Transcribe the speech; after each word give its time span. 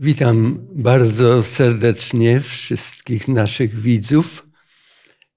Witam 0.00 0.66
bardzo 0.74 1.42
serdecznie 1.42 2.40
wszystkich 2.40 3.28
naszych 3.28 3.74
widzów 3.74 4.48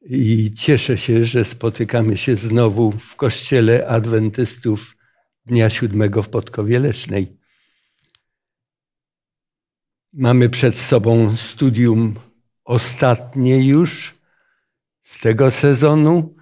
i 0.02 0.52
cieszę 0.58 0.98
się, 0.98 1.26
że 1.26 1.46
spotykamy 1.46 2.18
się 2.18 2.36
znowu 2.36 2.92
w 2.92 3.16
Kościele 3.16 3.88
Adwentystów 3.88 4.98
Dnia 5.46 5.70
Siódmego 5.70 6.24
w 6.24 6.30
Podkowie 6.30 6.80
Lesznej. 6.80 7.38
Mamy 10.14 10.50
przed 10.50 10.76
sobą 10.76 11.36
studium 11.36 12.16
ostatnie 12.64 13.66
już 13.68 14.16
z 15.02 15.20
tego 15.20 15.52
sezonu. 15.52 16.36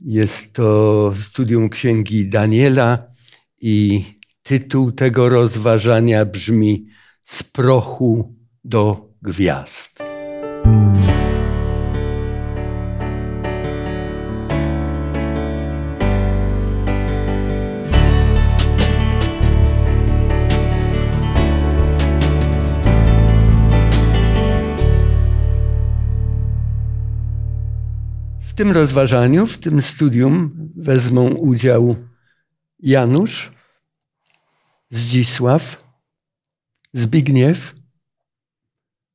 Jest 0.00 0.52
to 0.52 1.12
studium 1.16 1.68
Księgi 1.68 2.28
Daniela 2.28 2.98
i 3.60 4.04
tytuł 4.42 4.92
tego 4.92 5.28
rozważania 5.28 6.24
brzmi 6.24 6.86
z 7.28 7.42
prochu 7.42 8.34
do 8.64 9.12
gwiazd. 9.22 9.98
W 28.40 28.54
tym 28.54 28.72
rozważaniu, 28.72 29.46
w 29.46 29.58
tym 29.58 29.82
studium 29.82 30.70
wezmą 30.76 31.28
udział 31.28 31.96
Janusz, 32.78 33.52
Zdzisław, 34.90 35.87
Zbigniew, 36.92 37.74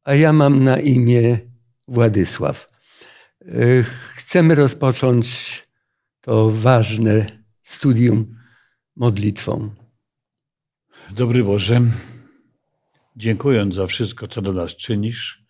a 0.03 0.15
ja 0.15 0.33
mam 0.33 0.63
na 0.63 0.79
imię 0.79 1.39
Władysław. 1.87 2.67
Chcemy 4.13 4.55
rozpocząć 4.55 5.27
to 6.21 6.49
ważne 6.51 7.25
studium 7.63 8.35
modlitwą. 8.95 9.75
Dobry 11.11 11.43
Boże, 11.43 11.81
dziękując 13.15 13.75
za 13.75 13.87
wszystko, 13.87 14.27
co 14.27 14.41
do 14.41 14.53
nas 14.53 14.75
czynisz 14.75 15.43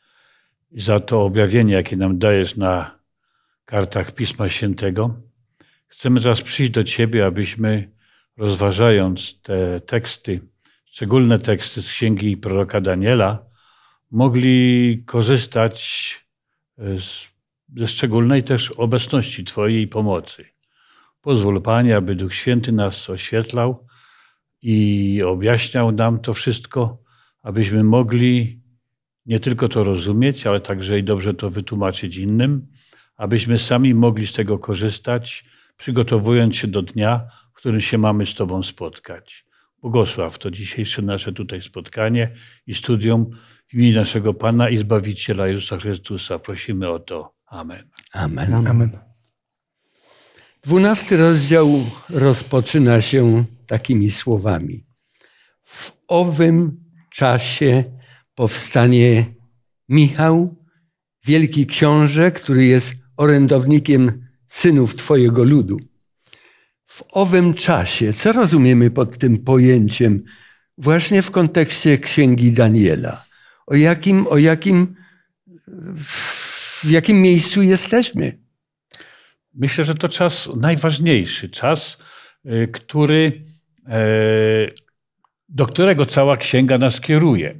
i 0.71 0.81
za 0.81 0.99
to 0.99 1.23
objawienie, 1.23 1.73
jakie 1.73 1.97
nam 1.97 2.19
dajesz 2.19 2.57
na 2.57 2.99
kartach 3.65 4.11
Pisma 4.11 4.49
Świętego, 4.49 5.21
chcemy 5.87 6.21
teraz 6.21 6.41
przyjść 6.41 6.71
do 6.71 6.83
Ciebie, 6.83 7.25
abyśmy 7.25 7.91
rozważając 8.37 9.41
te 9.41 9.81
teksty, 9.81 10.41
szczególne 10.93 11.39
teksty 11.39 11.81
z 11.81 11.87
księgi 11.87 12.37
proroka 12.37 12.81
Daniela, 12.81 13.45
mogli 14.11 15.03
korzystać 15.05 15.77
e, 16.77 17.01
z, 17.01 17.33
ze 17.75 17.87
szczególnej 17.87 18.43
też 18.43 18.71
obecności 18.71 19.43
Twojej 19.43 19.87
pomocy. 19.87 20.45
Pozwól 21.21 21.61
Panie, 21.61 21.97
aby 21.97 22.15
Duch 22.15 22.33
Święty 22.33 22.71
nas 22.71 23.09
oświetlał 23.09 23.87
i 24.61 25.23
objaśniał 25.25 25.91
nam 25.91 26.19
to 26.19 26.33
wszystko, 26.33 27.03
abyśmy 27.41 27.83
mogli 27.83 28.61
nie 29.25 29.39
tylko 29.39 29.67
to 29.67 29.83
rozumieć, 29.83 30.47
ale 30.47 30.61
także 30.61 30.99
i 30.99 31.03
dobrze 31.03 31.33
to 31.33 31.49
wytłumaczyć 31.49 32.17
innym, 32.17 32.67
abyśmy 33.17 33.57
sami 33.57 33.93
mogli 33.93 34.27
z 34.27 34.33
tego 34.33 34.59
korzystać, 34.59 35.45
przygotowując 35.77 36.55
się 36.55 36.67
do 36.67 36.81
dnia, 36.81 37.27
w 37.53 37.57
którym 37.57 37.81
się 37.81 37.97
mamy 37.97 38.25
z 38.25 38.35
Tobą 38.35 38.63
spotkać. 38.63 39.52
Błogosław 39.83 40.39
to 40.39 40.51
dzisiejsze 40.51 41.01
nasze 41.01 41.33
tutaj 41.33 41.61
spotkanie 41.61 42.31
i 42.67 42.73
studium 42.73 43.29
w 43.67 43.73
imieniu 43.73 43.99
naszego 43.99 44.33
Pana 44.33 44.69
i 44.69 44.77
Zbawiciela 44.77 45.47
Jezusa 45.47 45.77
Chrystusa. 45.77 46.39
Prosimy 46.39 46.89
o 46.89 46.99
to. 46.99 47.35
Amen. 47.45 47.89
Amen. 48.13 48.53
Amen. 48.67 48.89
Dwunasty 50.61 51.17
rozdział 51.17 51.69
rozpoczyna 52.09 53.01
się 53.01 53.43
takimi 53.67 54.11
słowami. 54.11 54.85
W 55.63 55.91
owym 56.07 56.83
czasie 57.09 57.83
powstanie 58.35 59.25
Michał, 59.89 60.55
wielki 61.25 61.65
książę, 61.65 62.31
który 62.31 62.65
jest 62.65 62.95
orędownikiem 63.17 64.27
synów 64.47 64.95
Twojego 64.95 65.43
ludu 65.43 65.77
w 66.93 67.03
owym 67.11 67.53
czasie. 67.53 68.13
Co 68.13 68.31
rozumiemy 68.31 68.91
pod 68.91 69.17
tym 69.17 69.37
pojęciem 69.37 70.23
właśnie 70.77 71.21
w 71.21 71.31
kontekście 71.31 71.97
księgi 71.97 72.51
Daniela? 72.51 73.25
O 73.67 73.75
jakim, 73.75 74.27
o 74.27 74.37
jakim, 74.37 74.95
w 76.83 76.89
jakim 76.89 77.21
miejscu 77.21 77.61
jesteśmy? 77.61 78.37
Myślę, 79.53 79.83
że 79.83 79.95
to 79.95 80.09
czas 80.09 80.49
najważniejszy, 80.55 81.49
czas, 81.49 81.97
y, 82.45 82.67
który, 82.73 83.45
e, 83.87 84.01
do 85.49 85.65
którego 85.65 86.05
cała 86.05 86.37
księga 86.37 86.77
nas 86.77 87.01
kieruje. 87.01 87.59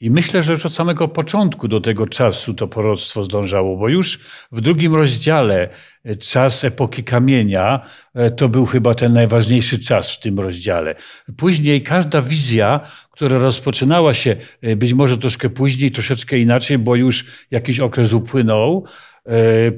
I 0.00 0.10
myślę, 0.10 0.42
że 0.42 0.52
już 0.52 0.66
od 0.66 0.74
samego 0.74 1.08
początku 1.08 1.68
do 1.68 1.80
tego 1.80 2.06
czasu 2.06 2.54
to 2.54 2.68
proroctwo 2.68 3.24
zdążało, 3.24 3.76
bo 3.76 3.88
już 3.88 4.18
w 4.52 4.60
drugim 4.60 4.94
rozdziale 4.94 5.68
e, 6.04 6.16
czas 6.16 6.64
epoki 6.64 7.04
kamienia 7.04 7.86
e, 8.14 8.30
to 8.30 8.48
był 8.48 8.66
chyba 8.66 8.94
ten 8.94 9.12
najważniejszy 9.12 9.78
czas 9.78 10.14
w 10.14 10.20
tym 10.20 10.40
rozdziale. 10.40 10.94
Później 11.36 11.82
każda 11.82 12.22
wizja, 12.22 12.80
która 13.10 13.38
rozpoczynała 13.38 14.14
się 14.14 14.36
e, 14.62 14.76
być 14.76 14.92
może 14.92 15.18
troszkę 15.18 15.50
później, 15.50 15.90
troszeczkę 15.92 16.38
inaczej, 16.38 16.78
bo 16.78 16.96
już 16.96 17.26
jakiś 17.50 17.80
okres 17.80 18.12
upłynął, 18.12 18.84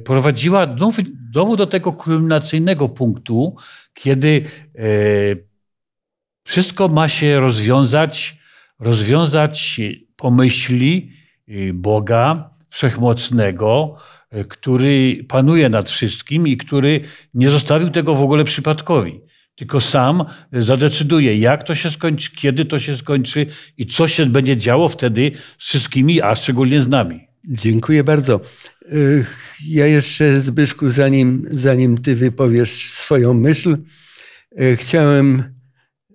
prowadziła 0.05 0.65
znowu 1.31 1.55
do 1.55 1.67
tego 1.67 1.93
kulminacyjnego 1.93 2.89
punktu, 2.89 3.55
kiedy 3.93 4.45
wszystko 6.43 6.87
ma 6.87 7.07
się 7.07 7.39
rozwiązać, 7.39 8.37
rozwiązać 8.79 9.79
pomyśli 10.21 11.11
y, 11.49 11.71
Boga 11.73 12.49
Wszechmocnego, 12.69 13.95
y, 14.35 14.45
który 14.45 15.25
panuje 15.27 15.69
nad 15.69 15.89
wszystkim 15.89 16.47
i 16.47 16.57
który 16.57 17.01
nie 17.33 17.49
zostawił 17.49 17.89
tego 17.89 18.15
w 18.15 18.21
ogóle 18.21 18.43
przypadkowi. 18.43 19.21
Tylko 19.55 19.81
sam 19.81 20.25
zadecyduje, 20.53 21.37
jak 21.37 21.63
to 21.63 21.75
się 21.75 21.91
skończy, 21.91 22.31
kiedy 22.31 22.65
to 22.65 22.79
się 22.79 22.97
skończy 22.97 23.45
i 23.77 23.85
co 23.85 24.07
się 24.07 24.25
będzie 24.25 24.57
działo 24.57 24.87
wtedy 24.87 25.31
z 25.59 25.67
wszystkimi, 25.67 26.21
a 26.21 26.35
szczególnie 26.35 26.81
z 26.81 26.87
nami. 26.87 27.27
Dziękuję 27.47 28.03
bardzo. 28.03 28.41
Y, 28.91 29.25
ja 29.67 29.87
jeszcze, 29.87 30.39
Zbyszku, 30.39 30.89
zanim, 30.89 31.45
zanim 31.51 31.97
ty 31.97 32.15
wypowiesz 32.15 32.89
swoją 32.89 33.33
myśl, 33.33 33.77
chciałem 34.75 35.43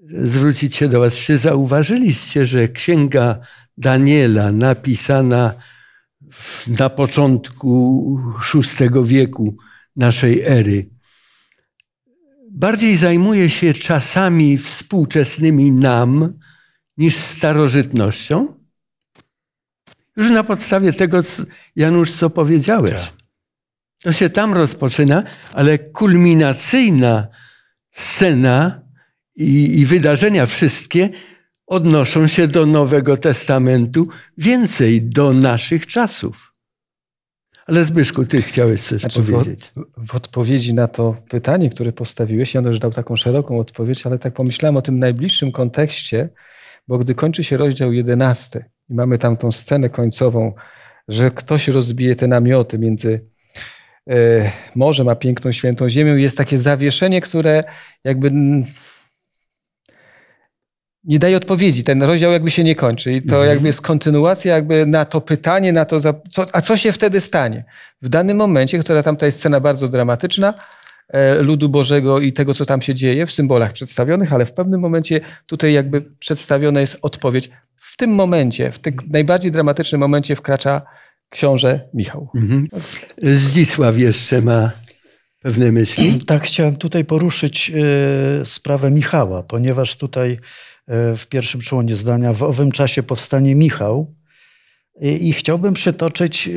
zwrócić 0.08 0.76
się 0.76 0.88
do 0.88 1.00
Was. 1.00 1.16
Czy 1.16 1.38
zauważyliście, 1.38 2.46
że 2.46 2.68
księga 2.68 3.38
Daniela, 3.76 4.52
napisana 4.52 5.54
na 6.66 6.90
początku 6.90 8.20
VI 8.54 9.04
wieku 9.04 9.56
naszej 9.96 10.42
ery, 10.46 10.90
bardziej 12.50 12.96
zajmuje 12.96 13.50
się 13.50 13.74
czasami 13.74 14.58
współczesnymi 14.58 15.72
nam 15.72 16.38
niż 16.96 17.16
starożytnością? 17.16 18.54
Już 20.16 20.30
na 20.30 20.44
podstawie 20.44 20.92
tego, 20.92 21.18
Janusz, 21.76 22.12
co 22.12 22.30
powiedziałeś. 22.30 22.92
Tak. 23.02 23.12
To 24.02 24.12
się 24.12 24.30
tam 24.30 24.54
rozpoczyna, 24.54 25.22
ale 25.52 25.78
kulminacyjna 25.78 27.28
scena 27.90 28.82
i, 29.34 29.78
i 29.80 29.86
wydarzenia 29.86 30.46
wszystkie 30.46 31.10
odnoszą 31.66 32.26
się 32.26 32.48
do 32.48 32.66
Nowego 32.66 33.16
Testamentu, 33.16 34.08
więcej 34.38 35.02
do 35.02 35.32
naszych 35.32 35.86
czasów. 35.86 36.52
Ale 37.66 37.84
Zbyszku, 37.84 38.24
ty 38.24 38.42
chciałeś 38.42 38.82
coś 38.82 39.00
znaczy, 39.00 39.22
powiedzieć. 39.22 39.70
W, 39.76 40.06
w, 40.06 40.14
odpowiedzi 40.14 40.74
na 40.74 40.88
to 40.88 41.16
pytanie, 41.30 41.70
które 41.70 41.92
postawiłeś, 41.92 42.54
Janusz 42.54 42.78
dał 42.78 42.90
taką 42.90 43.16
szeroką 43.16 43.58
odpowiedź, 43.58 44.06
ale 44.06 44.18
tak 44.18 44.34
pomyślałem 44.34 44.76
o 44.76 44.82
tym 44.82 44.98
najbliższym 44.98 45.52
kontekście, 45.52 46.28
bo 46.88 46.98
gdy 46.98 47.14
kończy 47.14 47.44
się 47.44 47.56
rozdział 47.56 47.92
11 47.92 48.64
i 48.88 48.94
mamy 48.94 49.18
tam 49.18 49.36
tą 49.36 49.52
scenę 49.52 49.90
końcową, 49.90 50.52
że 51.08 51.30
ktoś 51.30 51.68
rozbije 51.68 52.16
te 52.16 52.26
namioty 52.26 52.78
między 52.78 53.26
e, 54.10 54.50
morzem 54.74 55.08
a 55.08 55.16
piękną, 55.16 55.52
świętą 55.52 55.88
ziemią, 55.88 56.16
jest 56.16 56.36
takie 56.36 56.58
zawieszenie, 56.58 57.20
które 57.20 57.64
jakby 58.04 58.30
nie 61.06 61.18
daje 61.18 61.36
odpowiedzi. 61.36 61.84
Ten 61.84 62.02
rozdział 62.02 62.32
jakby 62.32 62.50
się 62.50 62.64
nie 62.64 62.74
kończy. 62.74 63.12
I 63.12 63.22
to 63.22 63.34
mhm. 63.34 63.48
jakby 63.48 63.66
jest 63.66 63.80
kontynuacja 63.80 64.54
jakby 64.54 64.86
na 64.86 65.04
to 65.04 65.20
pytanie, 65.20 65.72
na 65.72 65.84
to, 65.84 66.00
co, 66.30 66.46
a 66.52 66.60
co 66.60 66.76
się 66.76 66.92
wtedy 66.92 67.20
stanie? 67.20 67.64
W 68.02 68.08
danym 68.08 68.36
momencie, 68.36 68.78
która 68.78 69.02
tam 69.02 69.16
ta 69.16 69.26
jest 69.26 69.38
scena 69.38 69.60
bardzo 69.60 69.88
dramatyczna, 69.88 70.54
e, 71.08 71.42
ludu 71.42 71.68
Bożego 71.68 72.20
i 72.20 72.32
tego, 72.32 72.54
co 72.54 72.66
tam 72.66 72.82
się 72.82 72.94
dzieje 72.94 73.26
w 73.26 73.32
symbolach 73.32 73.72
przedstawionych, 73.72 74.32
ale 74.32 74.46
w 74.46 74.52
pewnym 74.52 74.80
momencie 74.80 75.20
tutaj 75.46 75.72
jakby 75.72 76.00
przedstawiona 76.00 76.80
jest 76.80 76.98
odpowiedź. 77.02 77.50
w 77.76 77.96
tym 77.96 78.10
momencie, 78.10 78.72
w 78.72 78.78
tym 78.78 78.96
najbardziej 79.10 79.52
dramatycznym 79.52 80.00
momencie 80.00 80.36
wkracza 80.36 80.82
książę 81.30 81.88
Michał. 81.94 82.30
Mhm. 82.34 82.68
Zdzisław 83.22 83.98
jeszcze 83.98 84.42
ma 84.42 84.70
pewne 85.42 85.72
myśli. 85.72 86.20
Tak, 86.26 86.42
chciałem 86.42 86.76
tutaj 86.76 87.04
poruszyć 87.04 87.72
e, 88.40 88.44
sprawę 88.44 88.90
Michała, 88.90 89.42
ponieważ 89.42 89.96
tutaj 89.96 90.38
w 90.88 91.26
pierwszym 91.28 91.60
członie 91.60 91.96
zdania 91.96 92.32
w 92.32 92.42
owym 92.42 92.72
czasie 92.72 93.02
powstanie 93.02 93.54
Michał 93.54 94.14
i 95.00 95.32
chciałbym 95.32 95.74
przytoczyć 95.74 96.50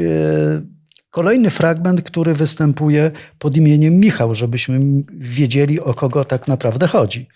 kolejny 1.09 1.49
fragment, 1.49 2.01
który 2.01 2.33
występuje 2.33 3.11
pod 3.39 3.57
imieniem 3.57 3.93
Michał, 3.93 4.35
żebyśmy 4.35 4.79
wiedzieli, 5.13 5.79
o 5.79 5.93
kogo 5.93 6.23
tak 6.23 6.47
naprawdę 6.47 6.87
chodzi. 6.87 7.27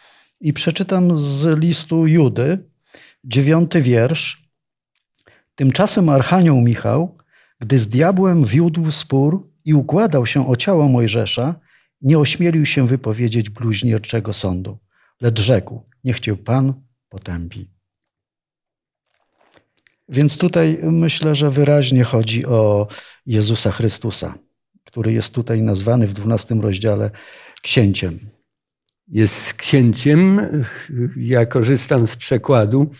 I 0.42 0.54
przeczytam 0.54 1.20
z 1.20 1.60
listu 1.60 2.08
Judy, 2.08 2.70
dziewiąty 3.24 3.82
wiersz. 3.82 4.50
Tymczasem 5.56 6.10
Archanioł 6.10 6.62
Michał, 6.62 7.18
gdy 7.60 7.78
z 7.78 7.88
diabłem 7.88 8.46
wiódł 8.46 8.92
spór 8.92 9.50
i 9.66 9.74
układał 9.74 10.26
się 10.26 10.48
o 10.48 10.56
ciało 10.56 10.88
Mojżesza, 10.88 11.56
nie 12.02 12.20
ośmielił 12.20 12.66
się 12.66 12.88
wypowiedzieć 12.88 13.50
bluźnierczego 13.50 14.34
sądu, 14.34 14.78
lecz 15.22 15.40
rzekł, 15.40 15.84
niech 16.04 16.20
cię 16.20 16.36
Pan 16.36 16.74
potępi. 17.10 17.70
Więc 20.10 20.38
tutaj 20.38 20.80
myślę, 20.84 21.36
że 21.36 21.52
wyraźnie 21.52 22.04
chodzi 22.04 22.46
o 22.46 22.88
Jezusa 23.26 23.72
Chrystusa, 23.72 24.38
który 24.84 25.14
jest 25.14 25.34
tutaj 25.34 25.62
nazwany 25.62 26.08
w 26.08 26.14
12 26.14 26.56
rozdziale 26.56 27.12
księciem. 27.64 28.20
Jest 29.08 29.54
księciem, 29.54 30.42
ja 31.18 31.46
korzystam 31.46 32.08
z 32.08 32.16
przekładu, 32.16 32.92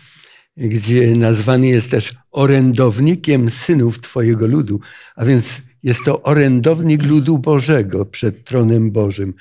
gdzie 0.56 1.16
nazwany 1.16 1.66
jest 1.66 1.90
też 1.90 2.12
orędownikiem 2.30 3.50
synów 3.50 4.00
Twojego 4.00 4.46
ludu, 4.46 4.80
a 5.16 5.24
więc 5.24 5.62
jest 5.82 6.04
to 6.04 6.22
orędownik 6.22 7.02
ludu 7.02 7.38
Bożego 7.38 8.06
przed 8.06 8.44
tronem 8.44 8.90
Bożym. 8.90 9.34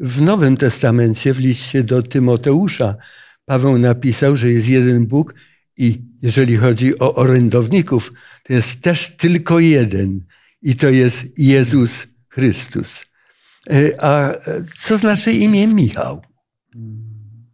W 0.00 0.22
Nowym 0.22 0.56
Testamencie, 0.56 1.32
w 1.32 1.38
liście 1.38 1.82
do 1.82 2.02
Tymoteusza, 2.02 2.96
Paweł 3.44 3.78
napisał, 3.78 4.36
że 4.36 4.50
jest 4.50 4.68
jeden 4.68 5.06
Bóg 5.06 5.34
i 5.76 6.02
jeżeli 6.22 6.56
chodzi 6.56 6.98
o 6.98 7.14
orędowników, 7.14 8.12
to 8.42 8.52
jest 8.52 8.82
też 8.82 9.16
tylko 9.16 9.58
jeden 9.58 10.20
i 10.62 10.76
to 10.76 10.90
jest 10.90 11.38
Jezus 11.38 12.06
Chrystus. 12.28 13.06
E, 13.70 14.04
a 14.04 14.34
co 14.78 14.98
znaczy 14.98 15.32
imię 15.32 15.66
Michał? 15.66 16.22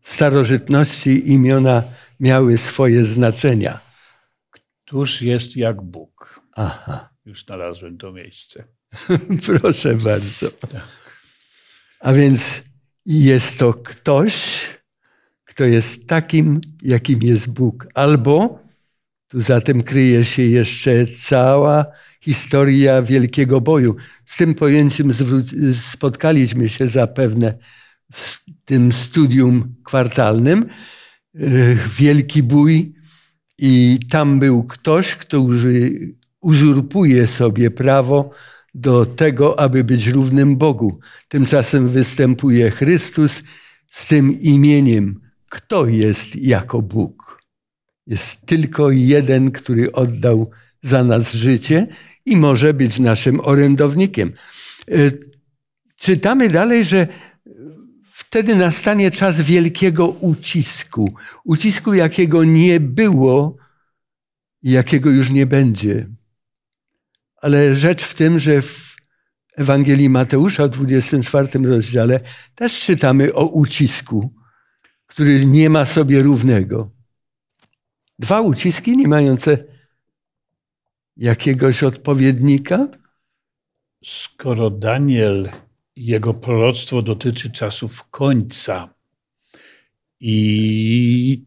W 0.02 0.10
starożytności 0.10 1.32
imiona 1.32 1.82
miały 2.20 2.58
swoje 2.58 3.04
znaczenia. 3.04 3.80
Któż 4.50 5.22
jest 5.22 5.56
jak 5.56 5.82
Bóg? 5.82 6.40
Aha. 6.56 7.10
Już 7.26 7.44
znalazłem 7.44 7.98
to 7.98 8.12
miejsce. 8.12 8.64
Proszę 9.46 9.94
bardzo. 9.94 10.50
A 12.04 12.12
więc 12.12 12.62
jest 13.06 13.58
to 13.58 13.74
ktoś, 13.74 14.64
kto 15.44 15.64
jest 15.64 16.06
takim, 16.06 16.60
jakim 16.82 17.18
jest 17.22 17.52
Bóg. 17.52 17.86
Albo 17.94 18.58
tu 19.28 19.40
za 19.40 19.60
tym 19.60 19.82
kryje 19.82 20.24
się 20.24 20.42
jeszcze 20.42 21.06
cała 21.06 21.86
historia 22.20 23.02
wielkiego 23.02 23.60
boju. 23.60 23.96
Z 24.24 24.36
tym 24.36 24.54
pojęciem 24.54 25.10
spotkaliśmy 25.72 26.68
się 26.68 26.88
zapewne 26.88 27.58
w 28.12 28.44
tym 28.64 28.92
studium 28.92 29.74
kwartalnym. 29.84 30.66
Wielki 31.98 32.42
bój 32.42 32.94
i 33.58 33.98
tam 34.10 34.38
był 34.38 34.64
ktoś, 34.64 35.16
kto 35.16 35.46
uzurpuje 36.40 37.26
sobie 37.26 37.70
prawo 37.70 38.30
do 38.74 39.06
tego, 39.06 39.60
aby 39.60 39.84
być 39.84 40.06
równym 40.06 40.56
Bogu. 40.56 40.98
Tymczasem 41.28 41.88
występuje 41.88 42.70
Chrystus 42.70 43.42
z 43.90 44.06
tym 44.06 44.40
imieniem 44.40 45.24
kto 45.54 45.86
jest 45.86 46.36
jako 46.36 46.82
Bóg. 46.82 47.42
Jest 48.06 48.46
tylko 48.46 48.90
jeden, 48.90 49.50
który 49.50 49.92
oddał 49.92 50.50
za 50.82 51.04
nas 51.04 51.34
życie 51.34 51.86
i 52.26 52.36
może 52.36 52.74
być 52.74 52.98
naszym 52.98 53.40
orędownikiem. 53.40 54.32
E, 54.90 55.10
czytamy 55.96 56.48
dalej, 56.48 56.84
że 56.84 57.08
wtedy 58.10 58.56
nastanie 58.56 59.10
czas 59.10 59.40
wielkiego 59.40 60.08
ucisku. 60.08 61.14
Ucisku, 61.44 61.94
jakiego 61.94 62.44
nie 62.44 62.80
było 62.80 63.56
jakiego 64.62 65.10
już 65.10 65.30
nie 65.30 65.46
będzie. 65.46 66.08
Ale 67.44 67.76
rzecz 67.76 68.02
w 68.02 68.14
tym, 68.14 68.38
że 68.38 68.62
w 68.62 68.96
Ewangelii 69.56 70.08
Mateusza 70.08 70.68
w 70.68 70.70
24 70.70 71.48
rozdziale 71.58 72.20
też 72.54 72.80
czytamy 72.80 73.34
o 73.34 73.46
ucisku 73.46 74.34
który 75.14 75.46
nie 75.46 75.70
ma 75.70 75.84
sobie 75.84 76.22
równego. 76.22 76.90
Dwa 78.18 78.40
uciski 78.40 78.96
nie 78.96 79.08
mające 79.08 79.64
jakiegoś 81.16 81.82
odpowiednika? 81.82 82.88
Skoro 84.04 84.70
Daniel 84.70 85.50
jego 85.96 86.34
proroctwo 86.34 87.02
dotyczy 87.02 87.50
czasów 87.50 88.10
końca 88.10 88.94
i 90.20 91.44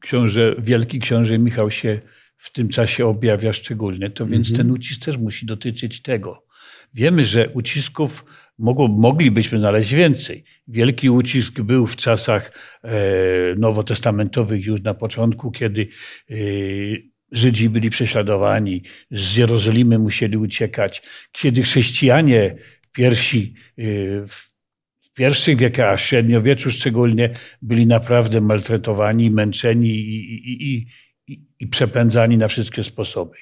książę, 0.00 0.54
wielki 0.58 0.98
książę 0.98 1.38
Michał 1.38 1.70
się 1.70 2.00
w 2.36 2.52
tym 2.52 2.68
czasie 2.68 3.06
objawia 3.06 3.52
szczególnie, 3.52 4.10
to 4.10 4.26
więc 4.26 4.50
mhm. 4.50 4.66
ten 4.66 4.76
ucisk 4.76 5.04
też 5.04 5.18
musi 5.18 5.46
dotyczyć 5.46 6.02
tego. 6.02 6.46
Wiemy, 6.94 7.24
że 7.24 7.48
ucisków 7.48 8.24
mogło, 8.58 8.88
moglibyśmy 8.88 9.58
znaleźć 9.58 9.94
więcej. 9.94 10.44
Wielki 10.68 11.10
ucisk 11.10 11.60
był 11.60 11.86
w 11.86 11.96
czasach 11.96 12.52
e, 12.82 12.90
nowotestamentowych 13.56 14.66
już 14.66 14.82
na 14.82 14.94
początku, 14.94 15.50
kiedy 15.50 15.88
e, 16.30 16.34
Żydzi 17.32 17.68
byli 17.68 17.90
prześladowani, 17.90 18.82
z 19.10 19.36
Jerozolimy 19.36 19.98
musieli 19.98 20.36
uciekać, 20.36 21.02
kiedy 21.32 21.62
chrześcijanie 21.62 22.56
pierwsi 22.92 23.54
e, 23.78 23.82
w 24.26 25.14
pierwszych 25.16 25.58
wiekach, 25.58 25.92
a 25.92 25.96
średniowieczu 25.96 26.70
szczególnie, 26.70 27.30
byli 27.62 27.86
naprawdę 27.86 28.40
maltretowani, 28.40 29.30
męczeni 29.30 29.90
i, 29.90 30.34
i, 30.34 30.74
i, 30.74 30.86
i 31.60 31.66
przepędzani 31.66 32.38
na 32.38 32.48
wszystkie 32.48 32.84
sposoby. 32.84 33.36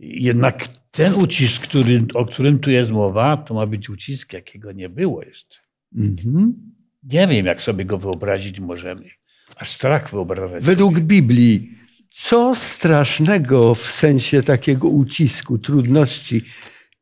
Jednak 0.00 0.68
ten 0.90 1.14
ucisk, 1.14 1.62
który, 1.62 2.00
o 2.14 2.26
którym 2.26 2.58
tu 2.58 2.70
jest 2.70 2.90
mowa, 2.90 3.36
to 3.36 3.54
ma 3.54 3.66
być 3.66 3.90
ucisk, 3.90 4.32
jakiego 4.32 4.72
nie 4.72 4.88
było 4.88 5.22
jeszcze. 5.22 5.60
Mhm. 5.96 6.54
Nie 7.02 7.26
wiem, 7.26 7.46
jak 7.46 7.62
sobie 7.62 7.84
go 7.84 7.98
wyobrazić 7.98 8.60
możemy. 8.60 9.10
Aż 9.56 9.70
strach 9.70 10.10
wyobrażać. 10.10 10.64
Według 10.64 11.00
Biblii, 11.00 11.78
co 12.10 12.54
strasznego 12.54 13.74
w 13.74 13.82
sensie 13.82 14.42
takiego 14.42 14.88
ucisku, 14.88 15.58
trudności 15.58 16.42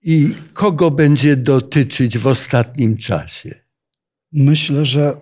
i 0.03 0.29
kogo 0.55 0.91
będzie 0.91 1.37
dotyczyć 1.37 2.19
w 2.19 2.27
ostatnim 2.27 2.97
czasie? 2.97 3.61
Myślę, 4.33 4.85
że 4.85 5.13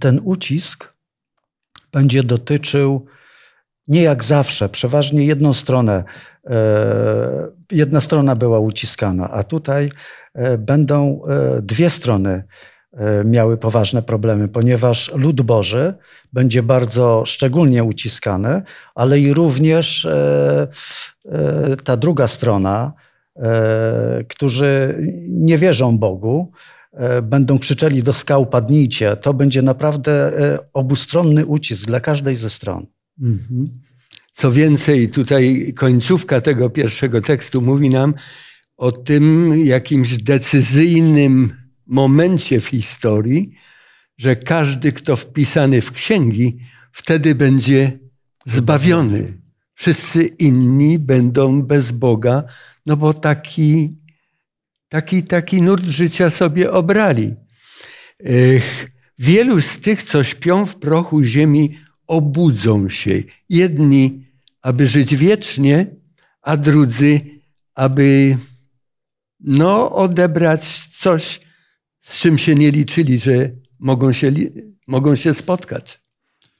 ten 0.00 0.20
ucisk 0.24 0.94
będzie 1.92 2.22
dotyczył 2.22 3.06
nie 3.88 4.02
jak 4.02 4.24
zawsze, 4.24 4.68
przeważnie 4.68 5.24
jedną 5.24 5.54
stronę, 5.54 6.04
e, 6.46 7.48
jedna 7.72 8.00
strona 8.00 8.36
była 8.36 8.58
uciskana, 8.60 9.30
a 9.30 9.42
tutaj 9.42 9.90
e, 10.34 10.58
będą 10.58 11.22
e, 11.24 11.62
dwie 11.62 11.90
strony 11.90 12.44
miały 13.24 13.56
poważne 13.56 14.02
problemy, 14.02 14.48
ponieważ 14.48 15.14
lud 15.14 15.42
Boży 15.42 15.94
będzie 16.32 16.62
bardzo 16.62 17.22
szczególnie 17.26 17.84
uciskany, 17.84 18.62
ale 18.94 19.20
i 19.20 19.34
również 19.34 20.08
ta 21.84 21.96
druga 21.96 22.26
strona, 22.26 22.92
którzy 24.28 24.96
nie 25.28 25.58
wierzą 25.58 25.98
Bogu, 25.98 26.52
będą 27.22 27.58
krzyczeli 27.58 28.02
do 28.02 28.12
skał 28.12 28.46
padnijcie. 28.46 29.16
To 29.16 29.34
będzie 29.34 29.62
naprawdę 29.62 30.32
obustronny 30.72 31.46
ucisk 31.46 31.86
dla 31.86 32.00
każdej 32.00 32.36
ze 32.36 32.50
stron. 32.50 32.86
Mhm. 33.22 33.80
Co 34.32 34.50
więcej, 34.52 35.08
tutaj 35.08 35.72
końcówka 35.76 36.40
tego 36.40 36.70
pierwszego 36.70 37.20
tekstu 37.20 37.62
mówi 37.62 37.90
nam 37.90 38.14
o 38.76 38.92
tym 38.92 39.54
jakimś 39.66 40.16
decyzyjnym 40.16 41.52
momencie 41.86 42.60
w 42.60 42.66
historii, 42.66 43.54
że 44.18 44.36
każdy, 44.36 44.92
kto 44.92 45.16
wpisany 45.16 45.80
w 45.80 45.92
księgi, 45.92 46.58
wtedy 46.92 47.34
będzie 47.34 47.98
zbawiony. 48.46 49.38
Wszyscy 49.74 50.26
inni 50.26 50.98
będą 50.98 51.62
bez 51.62 51.92
Boga, 51.92 52.44
no 52.86 52.96
bo 52.96 53.14
taki, 53.14 53.98
taki, 54.88 55.22
taki 55.22 55.62
nurt 55.62 55.84
życia 55.84 56.30
sobie 56.30 56.72
obrali. 56.72 57.34
Wielu 59.18 59.62
z 59.62 59.78
tych, 59.78 60.02
co 60.02 60.24
śpią 60.24 60.66
w 60.66 60.76
prochu 60.76 61.22
ziemi, 61.22 61.78
obudzą 62.08 62.88
się. 62.88 63.22
Jedni, 63.48 64.24
aby 64.62 64.86
żyć 64.86 65.16
wiecznie, 65.16 65.86
a 66.42 66.56
drudzy, 66.56 67.20
aby 67.74 68.36
no, 69.40 69.92
odebrać 69.92 70.86
coś, 70.86 71.40
z 72.00 72.20
czym 72.20 72.38
się 72.38 72.54
nie 72.54 72.70
liczyli, 72.70 73.18
że 73.18 73.50
mogą 73.78 74.12
się, 74.12 74.32
mogą 74.86 75.16
się 75.16 75.34
spotkać. 75.34 76.00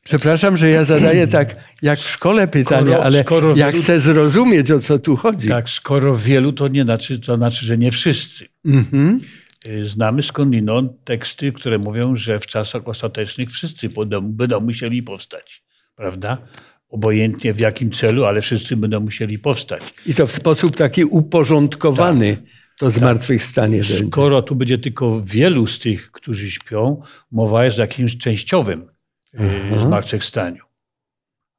Przepraszam, 0.05 0.57
że 0.57 0.71
ja 0.71 0.85
zadaję 0.85 1.27
tak 1.39 1.57
jak 1.83 1.99
w 1.99 2.11
szkole 2.11 2.49
pytania, 2.49 2.93
skoro, 2.93 3.05
ale 3.05 3.23
skoro 3.23 3.57
ja 3.57 3.71
wielu, 3.71 3.83
chcę 3.83 4.01
zrozumieć, 4.01 4.71
o 4.71 4.81
co 4.81 4.99
tu 4.99 5.17
chodzi. 5.17 5.49
Tak, 5.49 5.71
skoro 5.71 6.15
wielu, 6.15 6.53
to 6.53 6.69
nie 6.69 6.85
znaczy, 6.85 7.19
to 7.19 7.37
znaczy 7.37 7.67
że 7.67 7.79
nie 7.79 7.91
wszyscy. 7.91 8.47
Mhm. 8.65 9.21
Y, 9.67 9.89
znamy 9.89 10.23
skądinąd 10.23 11.05
teksty, 11.05 11.53
które 11.53 11.79
mówią, 11.79 12.17
że 12.17 12.39
w 12.39 12.47
czasach 12.47 12.89
ostatecznych 12.89 13.51
wszyscy 13.51 13.89
będą, 14.23 14.61
musieli 14.61 15.03
powstać. 15.03 15.63
Prawda? 15.97 16.39
Obojętnie 16.89 17.55
w 17.55 17.59
jakim 17.59 17.91
celu, 17.91 18.25
ale 18.25 18.41
wszyscy 18.41 18.77
będą 18.77 19.01
musieli 19.01 19.39
powstać. 19.39 19.83
I 20.07 20.15
to 20.15 20.27
w 20.27 20.33
sposób 20.33 20.77
taki 20.77 21.05
uporządkowany. 21.05 22.37
Tak 22.37 22.45
to 22.79 22.87
tak. 22.87 22.95
zmartwychwstanie 22.95 23.79
tak. 23.79 24.07
Skoro 24.09 24.43
tu 24.43 24.55
będzie 24.55 24.79
tylko 24.79 25.21
wielu 25.21 25.67
z 25.67 25.79
tych, 25.79 26.13
którzy 26.13 26.51
śpią, 26.51 27.03
mowa 27.31 27.65
jest 27.65 27.79
o 27.79 27.81
jakimś 27.81 28.19
częściowym 28.19 28.81
y, 28.81 28.87
Aha. 29.75 29.87
zmartwychwstaniu. 29.87 30.65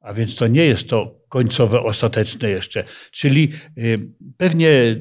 A 0.00 0.14
więc 0.14 0.36
to 0.36 0.46
nie 0.46 0.64
jest 0.64 0.88
to 0.88 1.20
końcowe, 1.28 1.82
ostateczne 1.82 2.50
jeszcze. 2.50 2.84
Czyli 3.10 3.52
y, 3.78 3.98
pewnie 4.36 5.00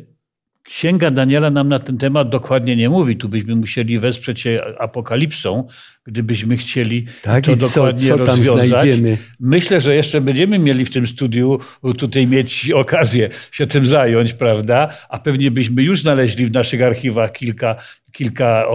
Księga 0.69 1.11
Daniela 1.11 1.49
nam 1.49 1.67
na 1.67 1.79
ten 1.79 1.97
temat 1.97 2.29
dokładnie 2.29 2.75
nie 2.75 2.89
mówi. 2.89 3.15
Tu 3.15 3.29
byśmy 3.29 3.55
musieli 3.55 3.99
wesprzeć 3.99 4.41
się 4.41 4.61
apokalipsą, 4.79 5.67
gdybyśmy 6.05 6.57
chcieli 6.57 7.05
tak, 7.21 7.45
to 7.45 7.55
dokładnie 7.55 8.07
co, 8.07 8.17
co 8.17 8.25
tam 8.25 8.37
rozwiązać. 8.37 8.69
Znajdziemy? 8.69 9.17
Myślę, 9.39 9.81
że 9.81 9.95
jeszcze 9.95 10.21
będziemy 10.21 10.59
mieli 10.59 10.85
w 10.85 10.89
tym 10.89 11.07
studiu 11.07 11.59
tutaj 11.97 12.27
mieć 12.27 12.71
okazję 12.71 13.29
się 13.51 13.67
tym 13.67 13.85
zająć, 13.85 14.33
prawda? 14.33 14.93
A 15.09 15.19
pewnie 15.19 15.51
byśmy 15.51 15.83
już 15.83 16.01
znaleźli 16.01 16.45
w 16.45 16.51
naszych 16.51 16.81
archiwach 16.81 17.31
kilka, 17.31 17.75
kilka 18.11 18.67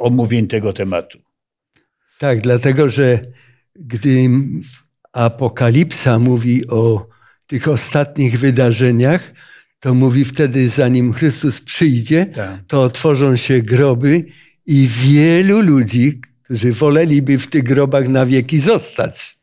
omówień 0.00 0.46
tego 0.46 0.72
tematu. 0.72 1.18
Tak, 2.18 2.40
dlatego 2.40 2.90
że 2.90 3.20
gdy 3.76 4.28
apokalipsa 5.12 6.18
mówi 6.18 6.68
o 6.68 7.06
tych 7.46 7.68
ostatnich 7.68 8.38
wydarzeniach, 8.38 9.32
to 9.80 9.94
mówi 9.94 10.24
wtedy, 10.24 10.68
zanim 10.68 11.12
Chrystus 11.12 11.60
przyjdzie, 11.60 12.26
tak. 12.26 12.60
to 12.66 12.82
otworzą 12.82 13.36
się 13.36 13.62
groby 13.62 14.24
i 14.66 14.86
wielu 14.86 15.60
ludzi, 15.60 16.20
którzy 16.42 16.72
woleliby 16.72 17.38
w 17.38 17.46
tych 17.46 17.62
grobach 17.62 18.08
na 18.08 18.26
wieki 18.26 18.58
zostać, 18.58 19.38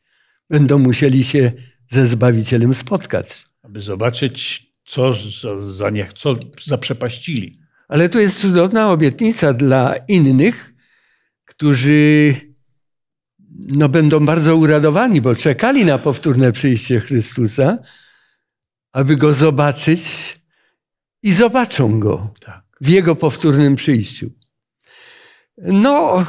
będą 0.50 0.80
musieli 0.80 1.24
się 1.24 1.52
ze 1.88 2.08
Zbawicielem 2.08 2.74
spotkać. 2.74 3.46
Aby 3.64 3.82
zobaczyć, 3.82 4.68
co, 4.86 5.14
za, 5.72 5.90
nie, 5.90 6.10
co 6.16 6.36
zaprzepaścili. 6.66 7.54
Ale 7.88 8.10
tu 8.10 8.20
jest 8.20 8.42
cudowna 8.42 8.92
obietnica 8.92 9.54
dla 9.54 9.96
innych, 10.08 10.74
którzy 11.46 12.34
no, 13.70 13.90
będą 13.90 14.26
bardzo 14.26 14.56
uradowani, 14.56 15.22
bo 15.22 15.36
czekali 15.36 15.86
na 15.86 15.98
powtórne 15.98 16.52
przyjście 16.52 17.00
Chrystusa, 17.00 17.78
aby 18.94 19.16
go 19.16 19.34
zobaczyć 19.34 20.02
i 21.24 21.34
zobaczą 21.34 22.00
go 22.00 22.34
tak. 22.40 22.64
w 22.82 22.90
jego 22.90 23.16
powtórnym 23.16 23.76
przyjściu. 23.76 24.30
No, 25.58 26.26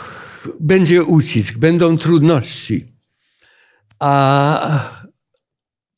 będzie 0.60 1.04
ucisk, 1.04 1.58
będą 1.58 1.98
trudności. 1.98 2.92
A 3.98 4.98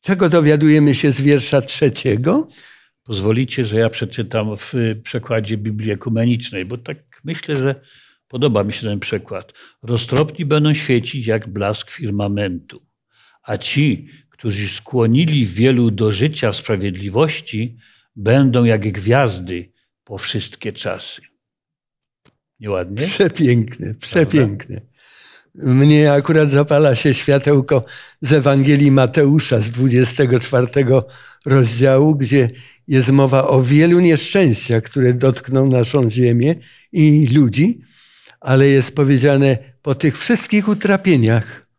czego 0.01 0.29
dowiadujemy 0.29 0.95
się 0.95 1.13
z 1.13 1.21
wiersza 1.21 1.61
trzeciego? 1.61 2.49
Pozwolicie, 3.03 3.65
że 3.65 3.79
ja 3.79 3.91
przeczytam 3.91 4.57
w 4.57 4.75
przekładzie 5.03 5.57
Biblii 5.57 5.91
Ekumenicznej, 5.93 6.65
bo 6.65 6.79
tak 6.79 6.99
myślę, 7.25 7.57
że 7.57 7.81
podoba 8.29 8.65
mi 8.65 8.73
się 8.73 8.81
ten 8.81 9.01
przekład. 9.01 9.53
Roztropni 9.83 10.45
będą 10.45 10.75
świecić 10.75 11.27
jak 11.27 11.49
blask 11.49 11.91
firmamentu, 11.91 12.83
a 13.43 13.59
ci, 13.59 14.09
którzy 14.41 14.69
skłonili 14.69 15.47
wielu 15.47 15.91
do 15.91 16.13
życia 16.13 16.53
w 16.53 16.57
sprawiedliwości, 16.57 17.77
będą 18.17 18.65
jak 18.65 18.93
gwiazdy 18.93 19.73
po 20.05 20.19
wszystkie 20.19 20.73
czasy. 20.73 21.23
Nieładnie? 22.61 23.07
Przepiękne, 23.07 23.95
przepiękne. 23.95 24.81
Mnie 25.55 26.13
akurat 26.13 26.51
zapala 26.51 26.95
się 26.95 27.15
światełko 27.15 27.85
z 28.21 28.33
Ewangelii 28.33 28.91
Mateusza 28.91 29.61
z 29.61 29.71
24 29.71 30.67
rozdziału, 31.47 32.17
gdzie 32.17 32.49
jest 32.89 33.11
mowa 33.11 33.49
o 33.49 33.63
wielu 33.63 34.01
nieszczęściach, 34.01 34.83
które 34.83 35.15
dotkną 35.15 35.67
naszą 35.67 36.11
ziemię 36.11 36.55
i 36.93 37.27
ludzi, 37.35 37.81
ale 38.41 38.67
jest 38.67 38.97
powiedziane 38.97 39.59
po 39.83 39.95
tych 39.95 40.19
wszystkich 40.19 40.69
utrapieniach 40.69 41.70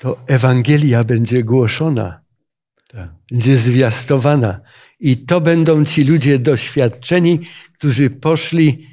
to 0.00 0.24
Ewangelia 0.26 1.04
będzie 1.04 1.44
głoszona, 1.44 2.20
tak. 2.88 3.08
będzie 3.30 3.56
zwiastowana. 3.56 4.60
I 5.00 5.16
to 5.16 5.40
będą 5.40 5.84
ci 5.84 6.04
ludzie 6.04 6.38
doświadczeni, 6.38 7.40
którzy 7.78 8.10
poszli 8.10 8.86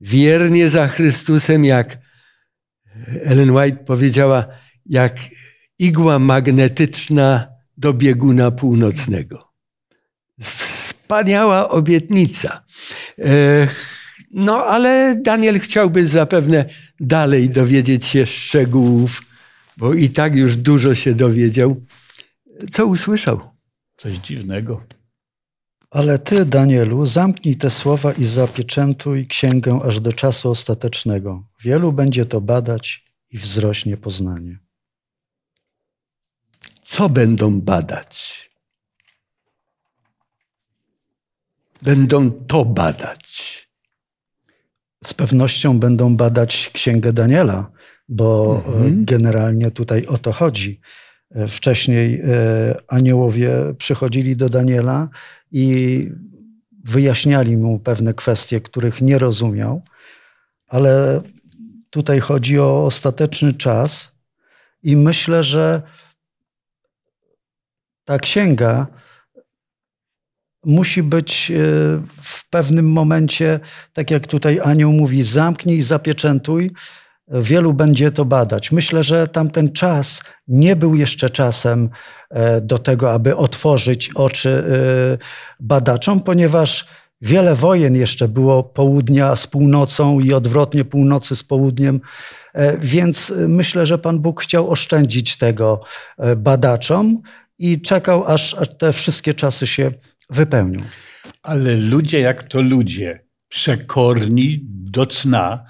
wiernie 0.00 0.68
za 0.68 0.88
Chrystusem, 0.88 1.64
jak 1.64 1.98
Ellen 3.24 3.50
White 3.50 3.84
powiedziała, 3.84 4.46
jak 4.86 5.18
igła 5.78 6.18
magnetyczna 6.18 7.48
do 7.76 7.92
bieguna 7.92 8.50
północnego. 8.50 9.52
Wspaniała 10.40 11.68
obietnica. 11.68 12.64
No, 14.30 14.64
ale 14.64 15.16
Daniel 15.22 15.60
chciałby 15.60 16.06
zapewne 16.06 16.64
dalej 17.00 17.50
dowiedzieć 17.50 18.04
się 18.04 18.26
szczegółów 18.26 19.29
bo 19.80 19.94
i 19.94 20.08
tak 20.08 20.36
już 20.36 20.56
dużo 20.56 20.94
się 20.94 21.14
dowiedział. 21.14 21.76
Co 22.72 22.86
usłyszał? 22.86 23.40
Coś 23.96 24.16
dziwnego. 24.16 24.82
Ale 25.90 26.18
ty, 26.18 26.44
Danielu, 26.44 27.06
zamknij 27.06 27.56
te 27.56 27.70
słowa 27.70 28.12
i 28.12 28.24
zapieczętuj 28.24 29.26
księgę 29.26 29.80
aż 29.84 30.00
do 30.00 30.12
czasu 30.12 30.50
ostatecznego. 30.50 31.44
Wielu 31.60 31.92
będzie 31.92 32.26
to 32.26 32.40
badać 32.40 33.04
i 33.30 33.38
wzrośnie 33.38 33.96
poznanie. 33.96 34.58
Co 36.84 37.08
będą 37.08 37.60
badać? 37.60 38.50
Będą 41.82 42.30
to 42.30 42.64
badać. 42.64 43.50
Z 45.04 45.14
pewnością 45.14 45.78
będą 45.78 46.16
badać 46.16 46.70
księgę 46.72 47.12
Daniela, 47.12 47.72
bo 48.10 48.62
e, 48.66 48.68
mhm. 48.68 49.04
generalnie 49.04 49.70
tutaj 49.70 50.06
o 50.06 50.18
to 50.18 50.32
chodzi. 50.32 50.80
E, 51.30 51.48
wcześniej 51.48 52.20
e, 52.20 52.24
aniołowie 52.88 53.50
przychodzili 53.78 54.36
do 54.36 54.48
Daniela 54.48 55.08
i 55.52 56.06
wyjaśniali 56.84 57.56
mu 57.56 57.78
pewne 57.78 58.14
kwestie, 58.14 58.60
których 58.60 59.02
nie 59.02 59.18
rozumiał, 59.18 59.82
ale 60.66 61.22
tutaj 61.90 62.20
chodzi 62.20 62.58
o 62.58 62.84
ostateczny 62.84 63.54
czas 63.54 64.16
i 64.82 64.96
myślę, 64.96 65.44
że 65.44 65.82
ta 68.04 68.18
księga 68.18 68.86
musi 70.64 71.02
być 71.02 71.52
w 72.22 72.50
pewnym 72.50 72.92
momencie, 72.92 73.60
tak 73.92 74.10
jak 74.10 74.26
tutaj 74.26 74.60
anioł 74.64 74.92
mówi, 74.92 75.22
zamknij, 75.22 75.82
zapieczętuj, 75.82 76.70
wielu 77.30 77.72
będzie 77.74 78.10
to 78.10 78.24
badać. 78.24 78.72
Myślę, 78.72 79.02
że 79.02 79.28
tamten 79.28 79.72
czas 79.72 80.22
nie 80.48 80.76
był 80.76 80.94
jeszcze 80.94 81.30
czasem 81.30 81.90
e, 82.30 82.60
do 82.60 82.78
tego, 82.78 83.12
aby 83.12 83.36
otworzyć 83.36 84.10
oczy 84.14 84.50
e, 84.50 85.18
badaczom, 85.60 86.20
ponieważ 86.20 86.86
wiele 87.20 87.54
wojen 87.54 87.94
jeszcze 87.94 88.28
było 88.28 88.62
południa 88.62 89.36
z 89.36 89.46
północą 89.46 90.20
i 90.20 90.32
odwrotnie 90.32 90.84
północy 90.84 91.36
z 91.36 91.44
południem. 91.44 92.00
E, 92.54 92.78
więc 92.78 93.32
myślę, 93.48 93.86
że 93.86 93.98
Pan 93.98 94.20
Bóg 94.20 94.42
chciał 94.42 94.70
oszczędzić 94.70 95.36
tego 95.36 95.80
badaczom 96.36 97.22
i 97.58 97.80
czekał, 97.80 98.24
aż, 98.26 98.56
te 98.78 98.92
wszystkie 98.92 99.34
czasy 99.34 99.66
się 99.66 99.90
wypełnią. 100.30 100.80
Ale 101.42 101.76
ludzie, 101.76 102.20
jak 102.20 102.42
to 102.42 102.60
ludzie, 102.60 103.24
przekorni 103.48 104.60
do 104.68 105.06
cna, 105.06 105.64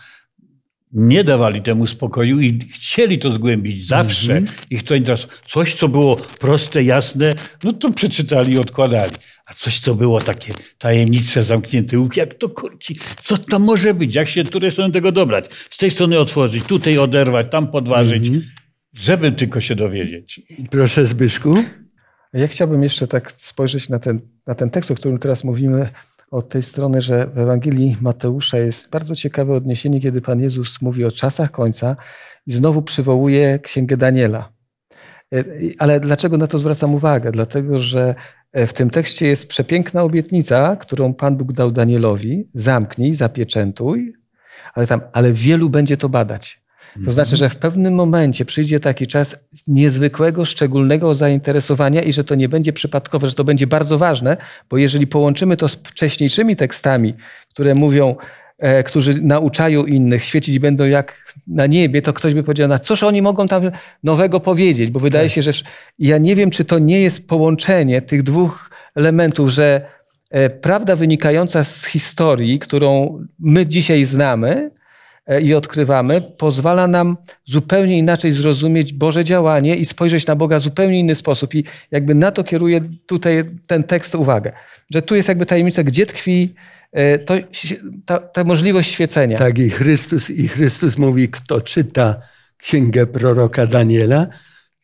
nie 0.93 1.25
dawali 1.25 1.63
temu 1.63 1.87
spokoju 1.87 2.41
i 2.41 2.59
chcieli 2.59 3.19
to 3.19 3.31
zgłębić 3.31 3.87
zawsze. 3.87 4.33
Mm 4.33 4.45
-hmm. 4.45 4.67
Ich 4.71 4.83
to 4.83 4.95
interesowało. 4.95 5.41
Coś, 5.49 5.75
co 5.75 5.89
było 5.89 6.17
proste, 6.17 6.83
jasne, 6.83 7.33
no 7.65 7.73
to 7.73 7.91
przeczytali 7.91 8.53
i 8.53 8.59
odkładali. 8.59 9.13
A 9.47 9.55
coś, 9.55 9.81
co 9.81 9.95
było 9.95 10.21
takie 10.21 10.53
tajemnicze, 10.79 11.43
zamknięte, 11.43 12.09
jak 12.17 12.35
to 12.35 12.49
kurci, 12.49 12.97
co 13.23 13.37
tam 13.37 13.63
może 13.63 13.95
być, 13.95 14.15
jak 14.15 14.29
się 14.29 14.45
której 14.45 14.73
strony 14.73 14.93
tego 14.93 15.13
dobrać. 15.13 15.45
Z 15.71 15.77
tej 15.77 15.91
strony 15.91 16.19
otworzyć, 16.19 16.65
tutaj 16.65 16.99
oderwać, 16.99 17.47
tam 17.51 17.71
podważyć. 17.71 18.29
Mm 18.29 18.41
-hmm. 18.41 18.45
żeby 18.95 19.33
tylko 19.33 19.61
się 19.61 19.75
dowiedzieć. 19.75 20.41
Proszę 20.71 21.07
Zbyszku. 21.07 21.55
Ja 22.33 22.47
chciałbym 22.47 22.83
jeszcze 22.83 23.07
tak 23.07 23.33
spojrzeć 23.33 23.89
na 23.89 23.99
ten, 23.99 24.21
na 24.47 24.55
ten 24.55 24.71
tekst, 24.71 24.91
o 24.91 24.95
którym 24.95 25.19
teraz 25.19 25.45
mówimy, 25.45 25.89
od 26.31 26.49
tej 26.49 26.63
strony, 26.63 27.01
że 27.01 27.27
w 27.27 27.39
Ewangelii 27.39 27.97
Mateusza 28.01 28.59
jest 28.59 28.91
bardzo 28.91 29.17
ciekawe 29.17 29.55
odniesienie, 29.55 30.01
kiedy 30.01 30.21
Pan 30.21 30.41
Jezus 30.41 30.83
mówi 30.83 31.05
o 31.05 31.13
czasach 31.13 31.51
końca 31.51 31.97
i 32.47 32.53
znowu 32.53 32.83
przywołuje 32.83 33.59
Księgę 33.59 33.97
Daniela. 33.97 34.53
E, 35.35 35.45
ale 35.79 36.01
dlaczego 36.01 36.37
na 36.37 36.47
to 36.47 36.59
zwracam 36.59 36.95
uwagę? 36.95 37.33
Dlatego, 37.33 37.79
że 37.79 38.15
e, 38.53 38.67
w 38.67 38.73
tym 38.73 38.91
tekście 38.91 39.27
jest 39.27 39.49
przepiękna 39.49 40.03
obietnica, 40.03 40.77
którą 40.77 41.15
Pan 41.15 41.37
Bóg 41.37 41.53
dał 41.53 41.71
Danielowi: 41.71 42.51
zamknij, 42.55 43.15
zapieczętuj, 43.15 44.13
ale 44.75 44.87
tam, 44.87 45.01
ale 45.13 45.33
wielu 45.33 45.71
będzie 45.71 45.97
to 45.97 46.09
badać. 46.09 46.60
To 47.05 47.11
znaczy, 47.11 47.37
że 47.37 47.49
w 47.49 47.57
pewnym 47.57 47.95
momencie 47.95 48.45
przyjdzie 48.45 48.81
taki 48.81 49.07
czas 49.07 49.37
niezwykłego, 49.69 50.45
szczególnego 50.45 51.15
zainteresowania 51.15 52.03
i 52.03 52.13
że 52.13 52.25
to 52.25 52.35
nie 52.35 52.49
będzie 52.49 52.73
przypadkowe, 52.73 53.29
że 53.29 53.35
to 53.35 53.45
będzie 53.45 53.67
bardzo 53.67 53.99
ważne, 53.99 54.37
bo 54.71 54.79
jeżeli 54.79 55.07
połączymy 55.07 55.57
to 55.57 55.69
z 55.69 55.75
wcześniejszymi 55.75 56.57
tekstami, 56.57 57.15
które 57.51 57.75
mówią, 57.75 58.17
e, 58.59 58.83
którzy 58.83 59.23
nauczają 59.23 59.85
innych, 59.85 60.25
świecić 60.25 60.59
będą 60.59 60.85
jak 60.85 61.35
na 61.47 61.67
niebie, 61.67 62.03
to 62.03 62.13
ktoś 62.13 62.35
by 62.35 62.43
powiedział, 62.43 62.69
na 62.69 62.79
cóż 62.79 63.03
oni 63.03 63.23
mogą 63.23 63.49
tam 63.49 63.71
nowego 64.05 64.41
powiedzieć, 64.41 64.91
bo 64.91 65.01
wydaje 65.01 65.29
tak. 65.29 65.35
się, 65.35 65.43
że 65.43 65.53
ja 65.99 66.19
nie 66.19 66.37
wiem, 66.37 66.51
czy 66.51 66.65
to 66.65 66.79
nie 66.79 67.01
jest 67.01 67.29
połączenie 67.29 68.03
tych 68.03 68.23
dwóch 68.23 68.71
elementów, 68.95 69.51
że 69.51 69.81
e, 70.31 70.51
prawda 70.51 70.97
wynikająca 70.97 71.65
z 71.65 71.87
historii, 71.87 72.59
którą 72.59 73.19
my 73.39 73.67
dzisiaj 73.67 74.05
znamy, 74.05 74.71
i 75.43 75.55
odkrywamy, 75.55 76.21
pozwala 76.21 76.87
nam 76.87 77.17
zupełnie 77.45 77.99
inaczej 77.99 78.33
zrozumieć 78.33 78.93
Boże 78.93 79.25
działanie 79.25 79.77
i 79.77 79.85
spojrzeć 79.85 80.27
na 80.27 80.37
Boga 80.37 80.59
w 80.59 80.63
zupełnie 80.63 80.99
inny 80.99 81.15
sposób. 81.15 81.55
I 81.55 81.65
jakby 81.91 82.15
na 82.15 82.31
to 82.31 82.45
kieruje 82.45 82.81
tutaj 83.07 83.45
ten 83.67 83.85
tekst 83.85 84.15
uwagę, 84.15 84.53
że 84.91 85.03
tu 85.03 85.17
jest 85.17 85.29
jakby 85.29 85.47
tajemnica, 85.47 85.83
gdzie 85.83 86.07
tkwi 86.07 86.55
e, 86.93 87.19
to, 87.19 87.35
ta, 88.07 88.19
ta 88.19 88.45
możliwość 88.45 88.91
świecenia. 88.91 89.39
Tak, 89.39 89.59
i 89.59 89.71
Chrystus, 89.71 90.31
i 90.31 90.49
Chrystus 90.49 90.99
mówi, 90.99 91.29
kto 91.29 91.61
czyta 91.61 92.17
księgę 92.57 93.07
proroka 93.07 93.67
Daniela, 93.67 94.27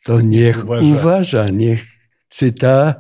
to 0.05 0.21
niech 0.21 0.65
uważa. 0.65 0.87
uważa, 0.87 1.49
niech 1.49 1.85
czyta 2.29 2.95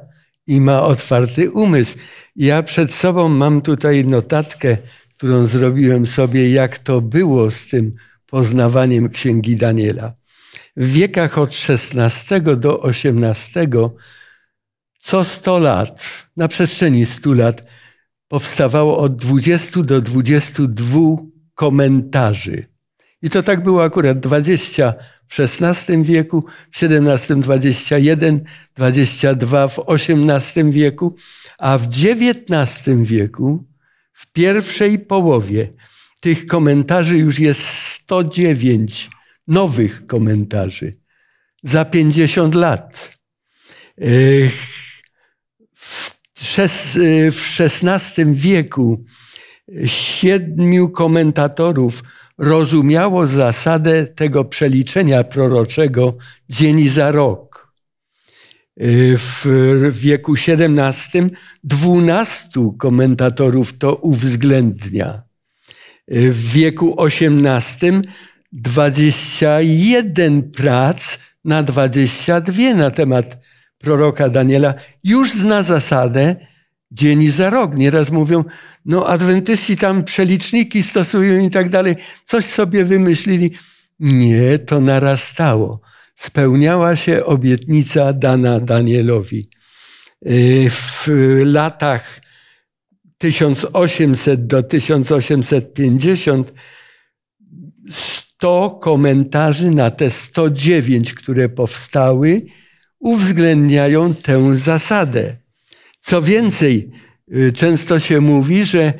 i 0.46 0.60
ma 0.60 0.82
otwarty 0.82 1.50
umysł. 1.50 1.98
Ja 2.36 2.62
przed 2.62 2.94
sobą 2.94 3.28
mam 3.28 3.62
tutaj 3.62 4.04
notatkę 4.04 4.76
którą 5.16 5.46
zrobiłem 5.46 6.06
sobie, 6.06 6.50
jak 6.50 6.78
to 6.78 7.00
było 7.00 7.50
z 7.50 7.66
tym 7.66 7.90
poznawaniem 8.26 9.08
Księgi 9.08 9.56
Daniela. 9.56 10.14
W 10.76 10.92
wiekach 10.92 11.38
od 11.38 11.50
XVI 11.68 12.56
do 12.56 12.82
XVIII 12.84 13.66
co 15.00 15.24
100 15.24 15.58
lat, 15.58 16.26
na 16.36 16.48
przestrzeni 16.48 17.06
100 17.06 17.32
lat, 17.32 17.64
powstawało 18.28 18.98
od 18.98 19.16
20 19.16 19.82
do 19.82 20.00
22 20.00 21.00
komentarzy. 21.54 22.66
I 23.22 23.30
to 23.30 23.42
tak 23.42 23.62
było 23.62 23.84
akurat 23.84 24.20
20 24.20 24.94
w 25.28 25.40
XVI 25.40 26.02
wieku, 26.02 26.44
w 26.70 26.82
XVII 26.82 27.40
21, 27.40 28.44
22 28.76 29.68
w 29.68 29.78
XVIII 29.88 30.70
wieku, 30.70 31.16
a 31.60 31.78
w 31.78 31.86
XIX 31.86 32.98
wieku 33.02 33.64
w 34.16 34.26
pierwszej 34.32 34.98
połowie 34.98 35.72
tych 36.20 36.46
komentarzy 36.46 37.18
już 37.18 37.38
jest 37.38 37.60
109 37.68 39.10
nowych 39.48 40.06
komentarzy 40.06 40.96
za 41.62 41.84
50 41.84 42.54
lat. 42.54 43.18
W 45.74 47.60
XVI 47.60 48.24
wieku 48.32 49.04
siedmiu 49.86 50.88
komentatorów 50.88 52.02
rozumiało 52.38 53.26
zasadę 53.26 54.06
tego 54.06 54.44
przeliczenia 54.44 55.24
proroczego 55.24 56.16
dzień 56.48 56.88
za 56.88 57.10
rok. 57.12 57.65
Y, 58.82 59.14
w 59.16 59.46
wieku 59.92 60.34
XVII 60.34 61.30
dwunastu 61.64 62.72
komentatorów 62.72 63.78
to 63.78 63.94
uwzględnia. 63.94 65.22
Y, 66.12 66.32
w 66.32 66.52
wieku 66.52 66.96
XVIII 67.04 68.02
21 68.52 70.42
prac 70.42 71.18
na 71.44 71.62
22 71.62 72.74
na 72.74 72.90
temat 72.90 73.38
proroka 73.78 74.28
Daniela 74.28 74.74
już 75.04 75.32
zna 75.32 75.62
zasadę 75.62 76.36
dzień 76.90 77.30
za 77.30 77.50
rok. 77.50 77.76
Nieraz 77.76 78.10
mówią, 78.10 78.44
no 78.84 79.06
adwentyści 79.06 79.76
tam 79.76 80.04
przeliczniki 80.04 80.82
stosują 80.82 81.40
i 81.40 81.50
tak 81.50 81.68
dalej. 81.68 81.96
Coś 82.24 82.44
sobie 82.44 82.84
wymyślili. 82.84 83.50
Nie, 84.00 84.58
to 84.58 84.80
narastało 84.80 85.80
spełniała 86.16 86.96
się 86.96 87.24
obietnica 87.24 88.12
dana 88.12 88.60
Danielowi. 88.60 89.50
Y, 90.26 90.70
w 90.70 91.08
latach 91.44 92.20
1800 93.18 94.46
do 94.46 94.62
1850 94.62 96.52
100 97.90 98.70
komentarzy 98.70 99.70
na 99.70 99.90
te 99.90 100.10
109, 100.10 101.14
które 101.14 101.48
powstały, 101.48 102.42
uwzględniają 102.98 104.14
tę 104.14 104.56
zasadę. 104.56 105.36
Co 105.98 106.22
więcej, 106.22 106.90
y, 107.34 107.52
często 107.52 107.98
się 107.98 108.20
mówi, 108.20 108.64
że 108.64 108.92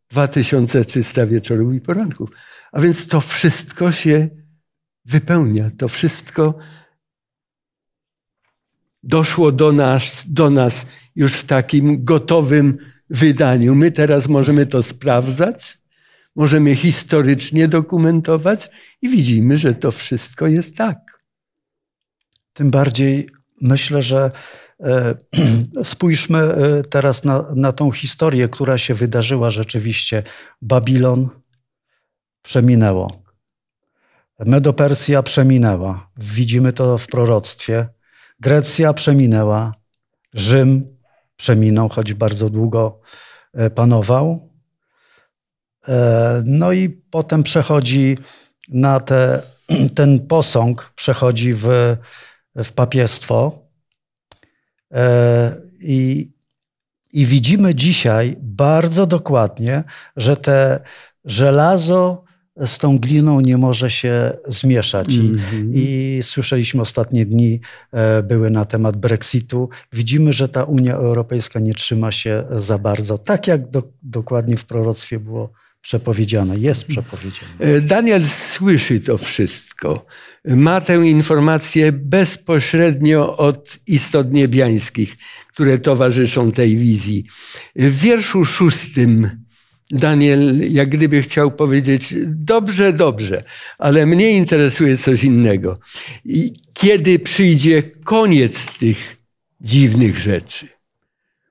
2300 0.09 1.25
wieczorów 1.25 1.73
i 1.73 1.81
poranków. 1.81 2.29
A 2.77 2.81
więc 2.81 3.07
to 3.07 3.21
wszystko 3.21 3.91
się 3.91 4.29
wypełnia. 5.05 5.69
To 5.77 5.87
wszystko 5.87 6.57
doszło 9.03 9.51
do 9.51 9.71
nas, 9.71 10.25
do 10.27 10.49
nas 10.49 10.87
już 11.15 11.33
w 11.33 11.43
takim 11.43 12.03
gotowym 12.05 12.77
wydaniu. 13.09 13.75
My 13.75 13.91
teraz 13.91 14.27
możemy 14.27 14.65
to 14.65 14.83
sprawdzać, 14.83 15.77
możemy 16.35 16.75
historycznie 16.75 17.67
dokumentować 17.67 18.69
i 19.01 19.09
widzimy, 19.09 19.57
że 19.57 19.75
to 19.75 19.91
wszystko 19.91 20.47
jest 20.47 20.77
tak. 20.77 21.23
Tym 22.53 22.71
bardziej 22.71 23.29
myślę, 23.61 24.01
że 24.01 24.29
e, 24.79 25.15
spójrzmy 25.83 26.39
e, 26.39 26.83
teraz 26.83 27.23
na, 27.23 27.45
na 27.55 27.71
tą 27.71 27.91
historię, 27.91 28.49
która 28.49 28.77
się 28.77 28.93
wydarzyła 28.93 29.51
rzeczywiście. 29.51 30.23
Babilon 30.61 31.29
przeminęło. 32.47 33.11
Medopersja 34.39 35.23
przeminęła. 35.23 36.09
Widzimy 36.17 36.73
to 36.73 36.97
w 36.97 37.07
proroctwie. 37.07 37.87
Grecja 38.39 38.93
przeminęła. 38.93 39.71
Rzym 40.33 40.97
przeminął, 41.35 41.89
choć 41.89 42.13
bardzo 42.13 42.49
długo 42.49 42.99
e, 43.53 43.69
panował. 43.69 44.49
No 46.45 46.71
i 46.71 46.89
potem 46.89 47.43
przechodzi 47.43 48.17
na 48.67 48.99
te, 48.99 49.41
ten 49.97 50.27
posąg, 50.27 50.91
przechodzi 50.95 51.53
w, 51.53 51.67
w 52.55 52.71
papiestwo. 52.71 53.67
E, 54.93 55.55
I, 55.79 56.31
I 57.11 57.25
widzimy 57.25 57.75
dzisiaj 57.75 58.37
bardzo 58.39 59.05
dokładnie, 59.05 59.83
że 60.15 60.37
te 60.37 60.79
żelazo 61.25 62.26
z 62.65 62.77
tą 62.77 62.99
gliną 62.99 63.41
nie 63.41 63.57
może 63.57 63.91
się 63.91 64.37
zmieszać. 64.47 65.13
I, 65.13 65.19
mm 65.19 65.37
-hmm. 65.37 65.71
I, 65.73 66.19
słyszeliśmy 66.23 66.81
ostatnie 66.81 67.25
dni, 67.25 67.59
e, 67.91 68.23
były 68.23 68.49
na 68.49 68.65
temat 68.65 68.97
Brexitu. 68.97 69.69
Widzimy, 69.93 70.33
że 70.33 70.49
ta 70.49 70.63
Unia 70.63 70.95
Europejska 70.95 71.59
nie 71.59 71.73
trzyma 71.73 72.11
się 72.11 72.43
za 72.49 72.77
bardzo, 72.77 73.17
tak 73.17 73.47
jak 73.47 73.69
do, 73.69 73.83
dokładnie 74.03 74.57
w 74.57 74.65
proroctwie 74.65 75.19
było 75.19 75.51
przepowiedziane, 75.81 76.57
jest 76.57 76.85
przepowiedziane. 76.85 77.51
E, 77.59 77.81
Daniel 77.81 78.25
słyszy 78.25 78.99
to 78.99 79.17
wszystko. 79.17 80.05
Ma 80.45 80.81
tę 80.81 80.95
informację 80.95 81.91
bezpośrednio 81.91 83.37
od 83.37 83.79
istot 83.87 84.31
niebiańskich, 84.31 85.15
które 85.53 85.79
towarzyszą 85.79 86.51
tej 86.51 86.77
wizji. 86.77 87.25
W 87.75 87.99
wierszu 87.99 88.45
szóstym 88.45 89.46
Daniel 89.91 90.71
jak 90.73 90.89
gdyby 90.89 91.21
chciał 91.21 91.51
powiedzieć, 91.51 92.13
dobrze, 92.25 92.93
dobrze, 92.93 93.43
ale 93.77 94.05
mnie 94.05 94.31
interesuje 94.31 94.97
coś 94.97 95.23
innego. 95.23 95.79
I 96.25 96.53
kiedy 96.73 97.19
przyjdzie 97.19 97.83
koniec 97.83 98.77
tych 98.77 99.17
dziwnych 99.61 100.17
rzeczy? 100.17 100.67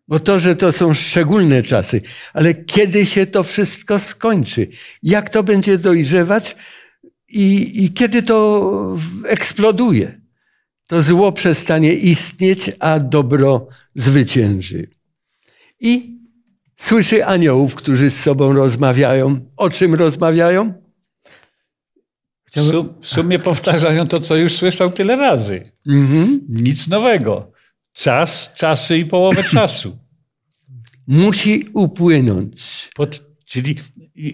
Bo 0.08 0.18
to, 0.18 0.40
że 0.40 0.56
to 0.56 0.72
są 0.72 0.94
szczególne 0.94 1.62
czasy, 1.62 2.02
ale 2.34 2.54
kiedy 2.54 3.06
się 3.06 3.26
to 3.26 3.42
wszystko 3.42 3.98
skończy? 3.98 4.68
Jak 5.02 5.30
to 5.30 5.42
będzie 5.42 5.78
dojrzewać 5.78 6.56
i, 7.28 7.84
i 7.84 7.92
kiedy 7.92 8.22
to 8.22 8.96
eksploduje? 9.24 10.20
To 10.86 11.02
zło 11.02 11.32
przestanie 11.32 11.94
istnieć, 11.94 12.70
a 12.78 13.00
dobro 13.00 13.68
zwycięży. 13.94 14.90
I 15.80 16.15
słyszy 16.76 17.26
aniołów, 17.26 17.74
którzy 17.74 18.10
z 18.10 18.22
sobą 18.22 18.52
rozmawiają. 18.52 19.40
O 19.56 19.70
czym 19.70 19.94
rozmawiają? 19.94 20.74
W 23.00 23.06
sumie 23.06 23.38
powtarzają 23.38 24.06
to, 24.06 24.20
co 24.20 24.36
już 24.36 24.52
słyszał 24.52 24.92
tyle 24.92 25.16
razy. 25.16 25.72
Mhm. 25.86 26.40
Nic 26.48 26.88
nowego. 26.88 27.52
Czas, 27.92 28.52
czasy 28.54 28.98
i 28.98 29.06
połowę 29.06 29.44
czasu. 29.58 29.98
Musi 31.06 31.64
upłynąć. 31.74 32.88
Pod, 32.94 33.26
czyli 33.44 33.76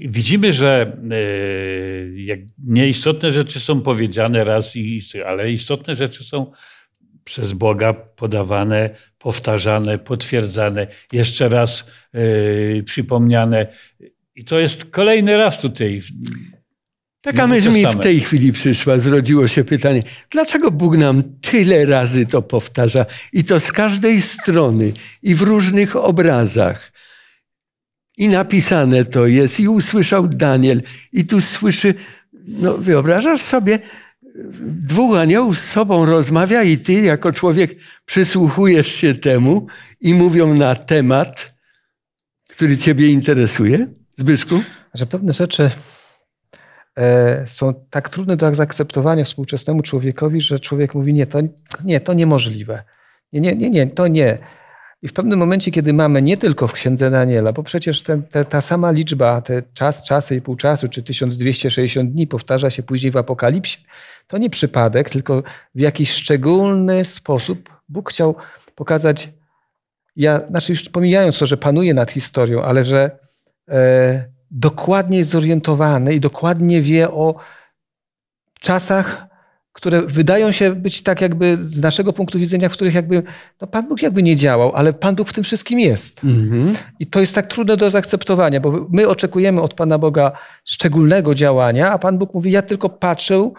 widzimy, 0.09 0.53
że 0.53 0.97
e, 1.11 2.37
nieistotne 2.59 3.31
rzeczy 3.31 3.61
są 3.61 3.81
powiedziane 3.81 4.45
raz, 4.45 4.77
i, 4.77 5.03
ale 5.27 5.51
istotne 5.51 5.95
rzeczy 5.95 6.25
są 6.25 6.53
przez 7.25 7.53
Boga 7.53 7.93
podawane, 7.93 8.91
powtarzane, 9.19 9.99
potwierdzane, 9.99 10.87
jeszcze 11.13 11.49
raz 11.49 11.85
e, 12.13 12.83
przypomniane. 12.83 13.67
I 14.35 14.45
to 14.45 14.59
jest 14.59 14.85
kolejny 14.85 15.37
raz 15.37 15.61
tutaj 15.61 16.01
Taka 17.23 17.47
myśl 17.47 17.73
mi 17.73 17.87
w 17.87 17.97
tej 17.97 18.21
chwili 18.21 18.53
przyszła, 18.53 18.99
zrodziło 18.99 19.49
się 19.49 19.65
pytanie, 19.65 20.03
dlaczego 20.31 20.71
Bóg 20.71 20.97
nam 20.97 21.23
tyle 21.41 21.87
razy 21.87 22.27
to 22.27 22.43
powtarza 22.43 23.07
i 23.33 23.45
to 23.45 23.61
z 23.61 23.73
każdej 23.73 24.23
strony 24.23 24.93
i 25.23 25.35
w 25.35 25.43
różnych 25.43 25.97
obrazach. 25.97 26.93
I 28.17 28.29
napisane 28.29 29.05
to 29.05 29.27
jest, 29.27 29.61
i 29.61 29.69
usłyszał 29.69 30.29
Daniel, 30.29 30.83
i 31.13 31.25
tu 31.27 31.41
słyszy, 31.41 31.95
no 32.33 32.79
wyobrażasz 32.79 33.41
sobie, 33.41 33.79
dwóch 34.61 35.17
aniołów 35.17 35.59
z 35.59 35.71
sobą 35.71 36.07
rozmawia 36.07 36.63
i 36.63 36.79
ty 36.79 36.93
jako 36.93 37.33
człowiek 37.33 37.75
przysłuchujesz 38.05 38.89
się 38.89 39.15
temu 39.15 39.67
i 40.01 40.15
mówią 40.15 40.55
na 40.55 40.75
temat, 40.75 41.55
który 42.49 42.77
ciebie 42.77 43.09
interesuje, 43.09 43.87
Zbyszku? 44.15 44.63
Że 44.95 45.07
pewne 45.07 45.33
rzeczy 45.33 45.71
E, 46.99 47.47
są 47.47 47.75
tak 47.91 48.09
trudne 48.09 48.37
do 48.37 48.55
zaakceptowania 48.55 49.25
współczesnemu 49.25 49.83
człowiekowi, 49.83 50.41
że 50.41 50.61
człowiek 50.61 50.95
mówi, 50.95 51.15
nie, 51.15 51.27
to, 51.27 51.39
nie, 51.85 52.01
to 52.01 52.13
niemożliwe. 52.13 52.83
Nie, 53.33 53.41
nie, 53.41 53.55
nie, 53.55 53.71
nie, 53.71 53.87
to 53.87 54.09
nie. 54.09 54.39
I 55.03 55.09
w 55.09 55.13
pewnym 55.13 55.39
momencie, 55.39 55.71
kiedy 55.71 55.93
mamy 55.93 56.23
nie 56.23 56.37
tylko 56.37 56.69
w 56.69 56.73
księdze 56.73 57.11
Daniela, 57.11 57.53
bo 57.53 57.63
przecież 57.63 58.03
ten, 58.03 58.23
te, 58.23 58.45
ta 58.45 58.61
sama 58.61 58.91
liczba, 58.91 59.41
te 59.41 59.63
czas, 59.75 60.05
czasy 60.05 60.37
i 60.37 60.41
pół 60.41 60.57
czasu, 60.57 60.89
czy 60.89 61.03
1260 61.03 62.11
dni 62.11 62.27
powtarza 62.27 62.71
się 62.71 62.83
później 62.83 63.13
w 63.13 63.17
Apokalipsie, 63.17 63.79
to 64.27 64.39
nie 64.39 64.51
przypadek, 64.51 65.11
tylko 65.11 65.43
w 65.75 65.81
jakiś 65.81 66.13
szczególny 66.13 67.05
sposób 67.05 67.69
Bóg 67.89 68.11
chciał 68.11 68.37
pokazać, 68.75 69.29
ja, 70.17 70.41
znaczy 70.41 70.73
już 70.73 70.89
pomijając 70.89 71.39
to, 71.39 71.47
że 71.47 71.57
panuje 71.57 71.95
nad 71.95 72.11
historią, 72.11 72.63
ale 72.63 72.85
że 72.85 73.11
e, 73.69 74.25
dokładnie 74.51 75.19
jest 75.19 75.31
zorientowany 75.31 76.15
i 76.15 76.21
dokładnie 76.21 76.83
wie 76.83 77.11
o 77.11 77.35
czasach, 78.61 79.32
które 79.73 80.03
wydają 80.03 80.53
się 80.53 80.75
być 80.75 81.03
tak 81.03 81.21
jakby 81.21 81.59
z 81.63 81.81
naszego 81.81 82.13
punktu 82.13 82.39
widzenia, 82.39 82.69
w 82.69 82.73
których 82.73 82.95
jakby 82.95 83.23
no 83.61 83.67
Pan 83.67 83.89
Bóg 83.89 84.03
jakby 84.03 84.23
nie 84.23 84.37
działał, 84.37 84.73
ale 84.75 84.93
Pan 84.93 85.15
Bóg 85.15 85.29
w 85.29 85.33
tym 85.33 85.45
wszystkim 85.45 85.81
jest. 85.81 86.25
Mm-hmm. 86.25 86.83
I 87.01 87.07
to 87.07 87.21
jest 87.21 87.35
tak 87.35 87.47
trudne 87.47 87.77
do 87.77 87.91
zaakceptowania, 87.91 88.61
bo 88.61 88.87
my 88.91 89.09
oczekujemy 89.09 89.61
od 89.61 89.75
Pana 89.75 89.99
Boga 89.99 90.33
szczególnego 90.65 91.35
działania, 91.35 91.91
a 91.91 91.99
Pan 91.99 92.19
Bóg 92.19 92.35
mówi, 92.35 92.51
ja 92.51 92.63
tylko 92.63 92.89
patrzę 92.89 93.51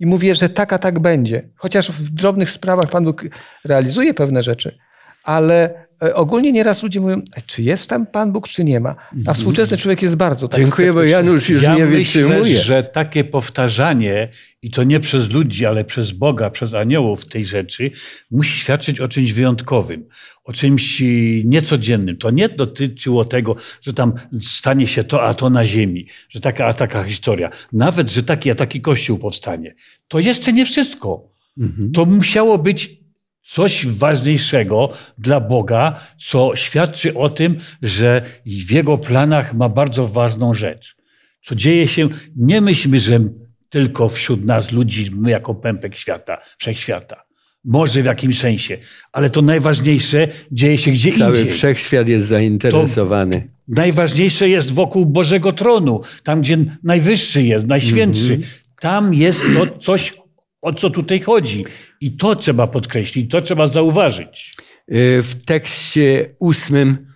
i 0.00 0.06
mówię, 0.06 0.34
że 0.34 0.48
tak, 0.48 0.72
a 0.72 0.78
tak 0.78 1.00
będzie. 1.00 1.48
Chociaż 1.56 1.90
w 1.90 2.10
drobnych 2.10 2.50
sprawach 2.50 2.90
Pan 2.90 3.04
Bóg 3.04 3.24
realizuje 3.64 4.14
pewne 4.14 4.42
rzeczy, 4.42 4.78
ale 5.24 5.82
E, 6.02 6.14
ogólnie 6.14 6.52
nieraz 6.52 6.82
ludzie 6.82 7.00
mówią, 7.00 7.16
e, 7.36 7.42
czy 7.46 7.62
jest 7.62 7.90
tam 7.90 8.06
Pan 8.06 8.32
Bóg, 8.32 8.48
czy 8.48 8.64
nie 8.64 8.80
ma. 8.80 8.90
A 8.90 9.14
mhm. 9.14 9.36
współczesny 9.36 9.76
człowiek 9.76 10.02
jest 10.02 10.16
bardzo 10.16 10.48
tak 10.48 10.60
Dziękuję, 10.60 10.92
bo 10.92 11.02
Janusz 11.02 11.48
już 11.48 11.62
ja 11.62 11.74
nie 11.74 11.86
wytrzymuje. 11.86 12.38
Myślę, 12.38 12.62
że 12.62 12.82
takie 12.82 13.24
powtarzanie, 13.24 14.28
i 14.62 14.70
to 14.70 14.84
nie 14.84 15.00
przez 15.00 15.30
ludzi, 15.30 15.66
ale 15.66 15.84
przez 15.84 16.12
Boga, 16.12 16.50
przez 16.50 16.74
aniołów 16.74 17.24
tej 17.24 17.46
rzeczy, 17.46 17.90
musi 18.30 18.60
świadczyć 18.60 19.00
o 19.00 19.08
czymś 19.08 19.32
wyjątkowym, 19.32 20.04
o 20.44 20.52
czymś 20.52 21.02
niecodziennym. 21.44 22.16
To 22.16 22.30
nie 22.30 22.48
dotyczyło 22.48 23.24
tego, 23.24 23.56
że 23.80 23.94
tam 23.94 24.12
stanie 24.40 24.86
się 24.86 25.04
to, 25.04 25.22
a 25.22 25.34
to 25.34 25.50
na 25.50 25.66
ziemi, 25.66 26.06
że 26.28 26.40
taka, 26.40 26.66
a 26.66 26.72
taka 26.72 27.04
historia. 27.04 27.50
Nawet, 27.72 28.10
że 28.10 28.22
taki, 28.22 28.50
a 28.50 28.54
taki 28.54 28.80
kościół 28.80 29.18
powstanie. 29.18 29.74
To 30.08 30.18
jeszcze 30.18 30.52
nie 30.52 30.64
wszystko. 30.64 31.28
Mhm. 31.58 31.92
To 31.92 32.04
musiało 32.04 32.58
być 32.58 33.01
coś 33.42 33.86
ważniejszego 33.86 34.92
dla 35.18 35.40
Boga, 35.40 36.00
co 36.16 36.56
świadczy 36.56 37.14
o 37.14 37.28
tym, 37.28 37.56
że 37.82 38.22
w 38.46 38.70
Jego 38.70 38.98
planach 38.98 39.54
ma 39.54 39.68
bardzo 39.68 40.08
ważną 40.08 40.54
rzecz. 40.54 40.96
Co 41.44 41.54
dzieje 41.54 41.88
się, 41.88 42.08
nie 42.36 42.60
myślmy, 42.60 43.00
że 43.00 43.20
tylko 43.68 44.08
wśród 44.08 44.44
nas 44.44 44.72
ludzi, 44.72 45.10
my 45.16 45.30
jako 45.30 45.54
pępek 45.54 45.96
świata, 45.96 46.38
wszechświata. 46.58 47.22
Może 47.64 48.02
w 48.02 48.04
jakimś 48.04 48.38
sensie, 48.38 48.78
ale 49.12 49.30
to 49.30 49.42
najważniejsze 49.42 50.28
dzieje 50.52 50.78
się 50.78 50.90
gdzie 50.90 51.12
Cały 51.12 51.30
indziej. 51.30 51.44
Cały 51.44 51.56
wszechświat 51.56 52.08
jest 52.08 52.26
zainteresowany. 52.26 53.40
To 53.40 53.80
najważniejsze 53.80 54.48
jest 54.48 54.72
wokół 54.72 55.06
Bożego 55.06 55.52
Tronu, 55.52 56.00
tam 56.22 56.40
gdzie 56.40 56.56
najwyższy 56.82 57.42
jest, 57.42 57.66
najświętszy. 57.66 58.34
Mm 58.34 58.40
-hmm. 58.40 58.62
Tam 58.80 59.14
jest 59.14 59.40
to 59.40 59.78
coś 59.78 60.21
o 60.62 60.72
co 60.72 60.90
tutaj 60.90 61.20
chodzi. 61.20 61.64
I 62.00 62.16
to 62.16 62.36
trzeba 62.36 62.66
podkreślić, 62.66 63.30
to 63.30 63.42
trzeba 63.42 63.66
zauważyć. 63.66 64.54
Y, 64.92 65.22
w 65.22 65.44
tekście 65.44 66.34
ósmym 66.38 67.12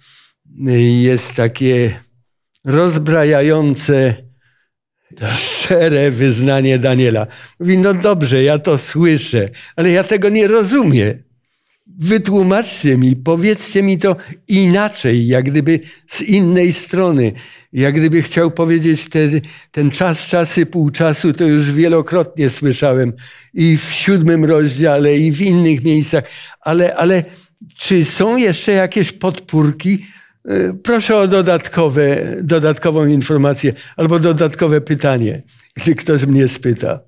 y, 0.69 0.81
jest 0.81 1.35
takie 1.35 2.01
rozbrajające, 2.65 4.15
tak. 5.17 5.31
szczere 5.31 6.11
wyznanie 6.11 6.79
Daniela. 6.79 7.27
Mówi, 7.61 7.79
no 7.79 7.95
dobrze, 7.95 8.43
ja 8.43 8.59
to 8.59 8.79
słyszę, 8.79 9.49
ale 9.77 9.91
ja 9.91 10.05
tego 10.05 10.29
nie 10.29 10.47
rozumiem. 10.47 11.26
Wytłumaczcie 11.99 12.99
mi, 12.99 13.17
powiedzcie 13.17 13.83
mi 13.83 13.99
to 13.99 14.17
inaczej, 14.49 15.27
jak 15.27 15.51
gdyby 15.51 15.81
z 16.07 16.23
innej 16.23 16.73
strony. 16.73 17.33
Jak 17.73 17.95
gdyby 17.95 18.23
chciał 18.23 18.51
powiedzieć 18.51 19.09
ten, 19.09 19.41
ten 19.71 19.91
czas, 19.91 20.27
czasy, 20.27 20.67
pół 20.67 20.91
czasu, 20.91 21.33
to 21.33 21.45
już 21.45 21.73
wielokrotnie 21.73 22.51
słyszałem 22.51 23.13
i 23.55 23.77
w 23.77 23.93
siódmym 23.93 24.45
rozdziale, 24.45 25.19
i 25.19 25.33
w 25.33 25.41
innych 25.41 25.85
miejscach, 25.85 26.25
ale, 26.61 26.97
ale 26.97 27.25
czy 27.79 28.05
są 28.05 28.37
jeszcze 28.37 28.73
jakieś 28.73 29.13
podpórki? 29.13 30.07
E, 30.45 30.75
proszę 30.83 31.17
o 31.17 31.29
dodatkowe, 31.29 32.37
dodatkową 32.43 33.07
informację 33.07 33.73
albo 33.97 34.19
dodatkowe 34.19 34.81
pytanie, 34.81 35.43
gdy 35.75 35.95
ktoś 35.95 36.27
mnie 36.27 36.49
spyta. 36.49 37.06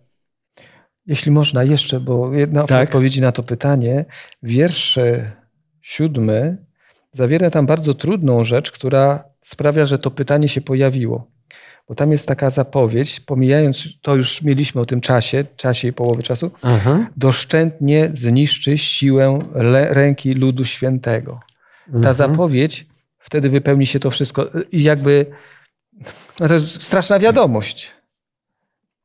Jeśli 1.09 1.33
można 1.33 1.64
jeszcze, 1.64 2.01
bo 2.01 2.35
jedna 2.35 2.64
tak? 2.64 2.88
odpowiedzi 2.88 3.21
na 3.21 3.33
to 3.33 3.42
pytanie. 3.42 4.05
Wiersz 4.42 4.99
siódmy 5.81 6.57
zawiera 7.12 7.51
tam 7.51 7.66
bardzo 7.66 7.94
trudną 7.94 8.44
rzecz, 8.44 8.73
która 8.73 9.25
sprawia, 9.40 9.87
że 9.87 9.99
to 9.99 10.11
pytanie 10.11 10.49
się 10.49 10.61
pojawiło. 10.61 11.31
Bo 11.88 11.94
tam 11.94 12.12
jest 12.12 12.29
taka 12.29 12.51
zapowiedź, 12.51 13.21
pomijając, 13.21 13.88
to 14.03 14.16
już 14.16 14.42
mieliśmy 14.42 14.81
o 14.81 14.87
tym 14.87 15.01
czasie, 15.01 15.44
czasie 15.57 15.88
i 15.88 15.92
połowy 15.92 16.23
czasu, 16.23 16.51
Aha. 16.62 17.07
doszczętnie 17.16 18.11
zniszczy 18.14 18.79
siłę 18.79 19.38
ręki 19.90 20.35
ludu 20.35 20.64
świętego. 20.64 21.40
Ta 21.87 21.97
mhm. 21.97 22.14
zapowiedź, 22.14 22.87
wtedy 23.18 23.51
wypełni 23.51 23.87
się 23.87 24.01
to 24.01 24.11
wszystko. 24.11 24.47
I 24.73 24.83
jakby, 24.83 25.27
no 26.40 26.49
to 26.49 26.55
jest 26.55 26.83
straszna 26.83 27.18
wiadomość. 27.18 27.90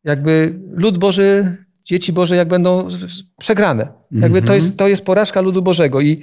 Jakby 0.03 0.59
lud 0.69 0.97
Boży 0.97 1.57
dzieci 1.85 2.13
Boże 2.13 2.35
jak 2.35 2.47
będą 2.47 2.87
przegrane. 3.39 3.87
Jakby 4.11 4.41
to, 4.41 4.55
jest, 4.55 4.77
to 4.77 4.87
jest 4.87 5.05
porażka 5.05 5.41
ludu 5.41 5.61
Bożego 5.61 6.01
i, 6.01 6.21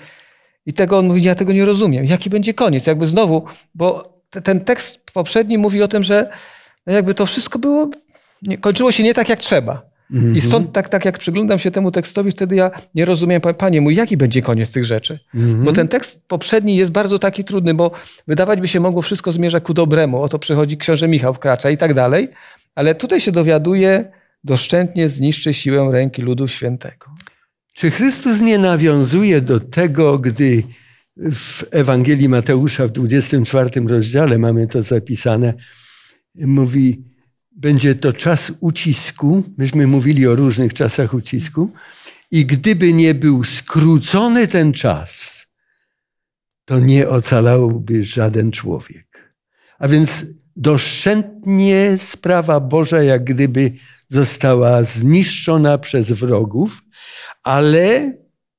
i 0.67 0.73
tego 0.73 0.99
on 0.99 1.07
mówi, 1.07 1.23
ja 1.23 1.35
tego 1.35 1.53
nie 1.53 1.65
rozumiem. 1.65 2.05
Jaki 2.05 2.31
będzie 2.31 2.55
koniec? 2.55 2.87
Jakby 2.87 3.07
znowu, 3.07 3.45
bo 3.75 4.19
ten 4.31 4.61
tekst 4.61 5.11
poprzedni 5.13 5.59
mówi 5.59 5.83
o 5.83 5.89
tym, 5.89 6.03
że 6.03 6.31
jakby 6.87 7.15
to 7.15 7.27
wszystko 7.27 7.59
było, 7.59 7.91
nie, 8.43 8.59
kończyło 8.59 8.93
się 8.93 9.03
nie 9.03 9.15
tak 9.15 9.29
jak 9.29 9.39
trzeba. 9.39 9.91
Mm 10.13 10.33
-hmm. 10.33 10.37
I 10.37 10.41
stąd 10.41 10.73
tak, 10.73 10.89
tak 10.89 11.05
jak 11.05 11.19
przyglądam 11.19 11.59
się 11.59 11.71
temu 11.71 11.91
tekstowi, 11.91 12.31
wtedy 12.31 12.57
ja 12.57 12.71
nie 12.95 13.05
rozumiem, 13.05 13.41
panie 13.41 13.81
mój, 13.81 13.95
jaki 13.95 14.17
będzie 14.17 14.43
koniec 14.43 14.73
tych 14.73 14.85
rzeczy. 14.85 15.19
Mm 15.35 15.49
-hmm. 15.49 15.65
Bo 15.65 15.73
ten 15.73 15.89
tekst 15.89 16.23
poprzedni 16.29 16.77
jest 16.77 16.93
bardzo 16.93 17.19
taki 17.19 17.45
trudny, 17.45 17.75
bo 17.75 17.91
wydawać 18.29 18.61
by 18.61 18.69
się 18.69 18.81
mogło, 18.81 19.03
wszystko 19.03 19.33
zmierza 19.33 19.61
ku 19.61 19.75
dobremu. 19.75 20.23
Oto 20.23 20.39
przychodzi 20.39 20.79
książę 20.79 21.09
Michał 21.09 21.35
wkracza 21.35 21.71
i 21.71 21.77
tak 21.77 21.95
dalej. 21.95 22.29
Ale 22.75 22.95
tutaj 22.95 23.21
się 23.21 23.33
dowiaduje, 23.33 24.13
doszczętnie 24.45 25.09
zniszczy 25.09 25.55
siłę 25.55 25.89
ręki 25.93 26.23
ludu 26.23 26.49
świętego. 26.49 27.15
Czy 27.75 27.91
Chrystus 27.91 28.41
nie 28.41 28.59
nawiązuje 28.59 29.41
do 29.41 29.61
tego, 29.61 30.19
gdy 30.19 30.63
w 31.17 31.65
Ewangelii 31.71 32.29
Mateusza 32.29 32.87
w 32.87 32.91
24 32.91 33.71
rozdziale 33.89 34.39
mamy 34.39 34.69
to 34.69 34.83
zapisane, 34.83 35.55
mówi, 36.35 37.05
będzie 37.51 37.95
to 37.95 38.13
czas 38.13 38.53
ucisku, 38.61 39.45
myśmy 39.59 39.87
mówili 39.87 40.27
o 40.27 40.37
różnych 40.37 40.75
czasach 40.75 41.15
ucisku, 41.15 41.71
i 42.31 42.47
gdyby 42.47 42.93
nie 42.93 43.15
był 43.15 43.45
skrócony 43.45 44.49
ten 44.49 44.73
czas, 44.73 45.47
to 46.65 46.81
nie 46.81 47.09
ocalałby 47.09 48.05
żaden 48.05 48.53
człowiek. 48.53 49.35
A 49.79 49.89
więc 49.89 50.27
doszczętnie 50.57 51.99
sprawa 51.99 52.61
Boża 52.61 53.03
jak 53.03 53.25
gdyby 53.25 53.73
została 54.11 54.83
zniszczona 54.83 55.79
przez 55.79 56.13
wrogów, 56.13 56.83
ale 57.43 58.15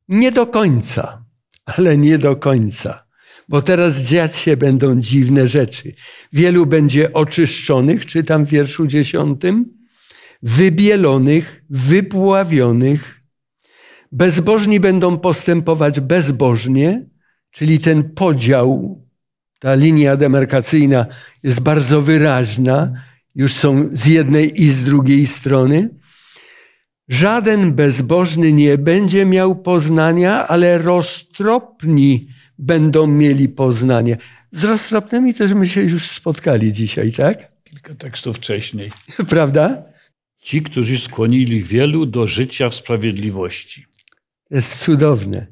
nie 0.08 0.32
do 0.32 0.48
końca. 0.48 1.26
Ale 1.66 1.98
nie 1.98 2.18
do 2.18 2.36
końca. 2.36 3.06
Bo 3.50 3.62
teraz 3.62 4.02
dziać 4.02 4.36
się 4.36 4.58
będą 4.58 5.02
dziwne 5.02 5.48
rzeczy. 5.48 5.94
Wielu 6.34 6.66
będzie 6.66 7.14
oczyszczonych, 7.14 8.06
czytam 8.06 8.46
w 8.46 8.50
wierszu 8.50 8.88
dziesiątym, 8.88 9.66
wybielonych, 10.44 11.64
wypławionych. 11.70 13.22
Bezbożni 14.12 14.80
będą 14.80 15.18
postępować 15.18 16.00
bezbożnie, 16.00 17.06
czyli 17.52 17.80
ten 17.80 18.04
podział, 18.10 19.02
ta 19.60 19.76
linia 19.76 20.18
demarkacyjna 20.18 21.06
jest 21.44 21.62
bardzo 21.62 22.02
wyraźna 22.02 22.94
już 23.36 23.54
są 23.54 23.90
z 23.92 24.06
jednej 24.06 24.62
i 24.62 24.70
z 24.70 24.84
drugiej 24.84 25.28
strony. 25.28 25.90
Żaden 27.10 27.74
bezbożny 27.74 28.54
nie 28.54 28.78
będzie 28.78 29.26
miał 29.26 29.56
poznania, 29.56 30.48
ale 30.48 30.78
roztropni 30.78 32.28
będą 32.58 33.08
mieli 33.08 33.50
poznanie. 33.50 34.18
Z 34.52 34.64
roztropnymi 34.64 35.34
też 35.34 35.54
my 35.54 35.68
się 35.68 35.82
już 35.82 36.10
spotkali 36.10 36.74
dzisiaj, 36.74 37.12
tak? 37.12 37.52
Kilka 37.64 37.96
tekstów 37.96 38.38
wcześniej. 38.38 38.92
Prawda? 39.30 39.84
Ci, 40.40 40.62
którzy 40.62 41.00
skłonili 41.00 41.64
wielu 41.64 42.06
do 42.06 42.28
życia 42.28 42.70
w 42.70 42.76
sprawiedliwości. 42.76 43.86
To 44.50 44.56
jest 44.56 44.78
cudowne. 44.84 45.48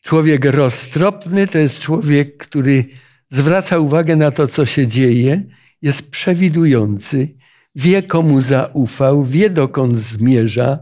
Człowiek 0.00 0.44
roztropny 0.44 1.46
to 1.46 1.58
jest 1.58 1.80
człowiek, 1.80 2.36
który 2.36 2.84
zwraca 3.28 3.78
uwagę 3.78 4.16
na 4.16 4.30
to, 4.30 4.48
co 4.48 4.66
się 4.66 4.86
dzieje 4.86 5.44
jest 5.82 6.10
przewidujący, 6.10 7.28
wie 7.74 8.02
komu 8.02 8.40
zaufał, 8.40 9.24
wie 9.24 9.50
dokąd 9.50 9.98
zmierza 9.98 10.78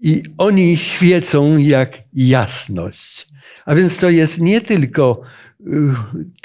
i 0.00 0.22
oni 0.38 0.76
świecą 0.76 1.56
jak 1.56 2.02
jasność. 2.12 3.28
A 3.66 3.74
więc 3.74 3.96
to 3.96 4.10
jest 4.10 4.40
nie 4.40 4.60
tylko 4.60 5.20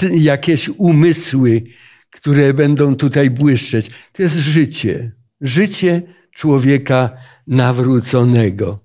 y, 0.01 0.17
jakieś 0.17 0.69
umysły, 0.69 1.63
które 2.09 2.53
będą 2.53 2.95
tutaj 2.95 3.29
błyszczeć. 3.29 3.89
To 4.11 4.23
jest 4.23 4.35
życie. 4.35 5.11
Życie 5.41 6.01
człowieka 6.35 7.17
nawróconego. 7.47 8.79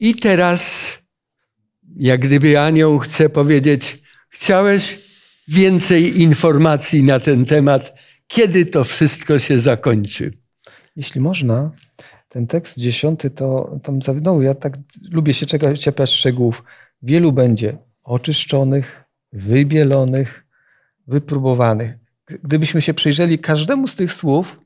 I 0.00 0.14
teraz, 0.14 0.98
jak 1.96 2.20
gdyby 2.20 2.60
anioł 2.60 2.98
chce 2.98 3.28
powiedzieć, 3.28 3.98
chciałeś 4.28 4.98
więcej 5.50 6.20
informacji 6.20 7.02
na 7.02 7.20
ten 7.20 7.44
temat, 7.44 7.94
kiedy 8.26 8.66
to 8.66 8.84
wszystko 8.84 9.38
się 9.38 9.58
zakończy. 9.58 10.32
Jeśli 10.96 11.20
można, 11.20 11.70
ten 12.28 12.46
tekst 12.46 12.80
dziesiąty 12.80 13.30
to 13.30 13.78
tam 13.82 13.98
no, 14.22 14.42
ja 14.42 14.54
tak 14.54 14.76
lubię 15.10 15.34
się 15.34 15.46
czepiać 15.80 16.10
szczegółów. 16.10 16.64
Wielu 17.02 17.32
będzie 17.32 17.78
oczyszczonych, 18.04 19.04
wybielonych, 19.32 20.46
wypróbowanych. 21.06 21.94
Gdybyśmy 22.42 22.82
się 22.82 22.94
przyjrzeli 22.94 23.38
każdemu 23.38 23.86
z 23.86 23.96
tych 23.96 24.12
słów, 24.12 24.60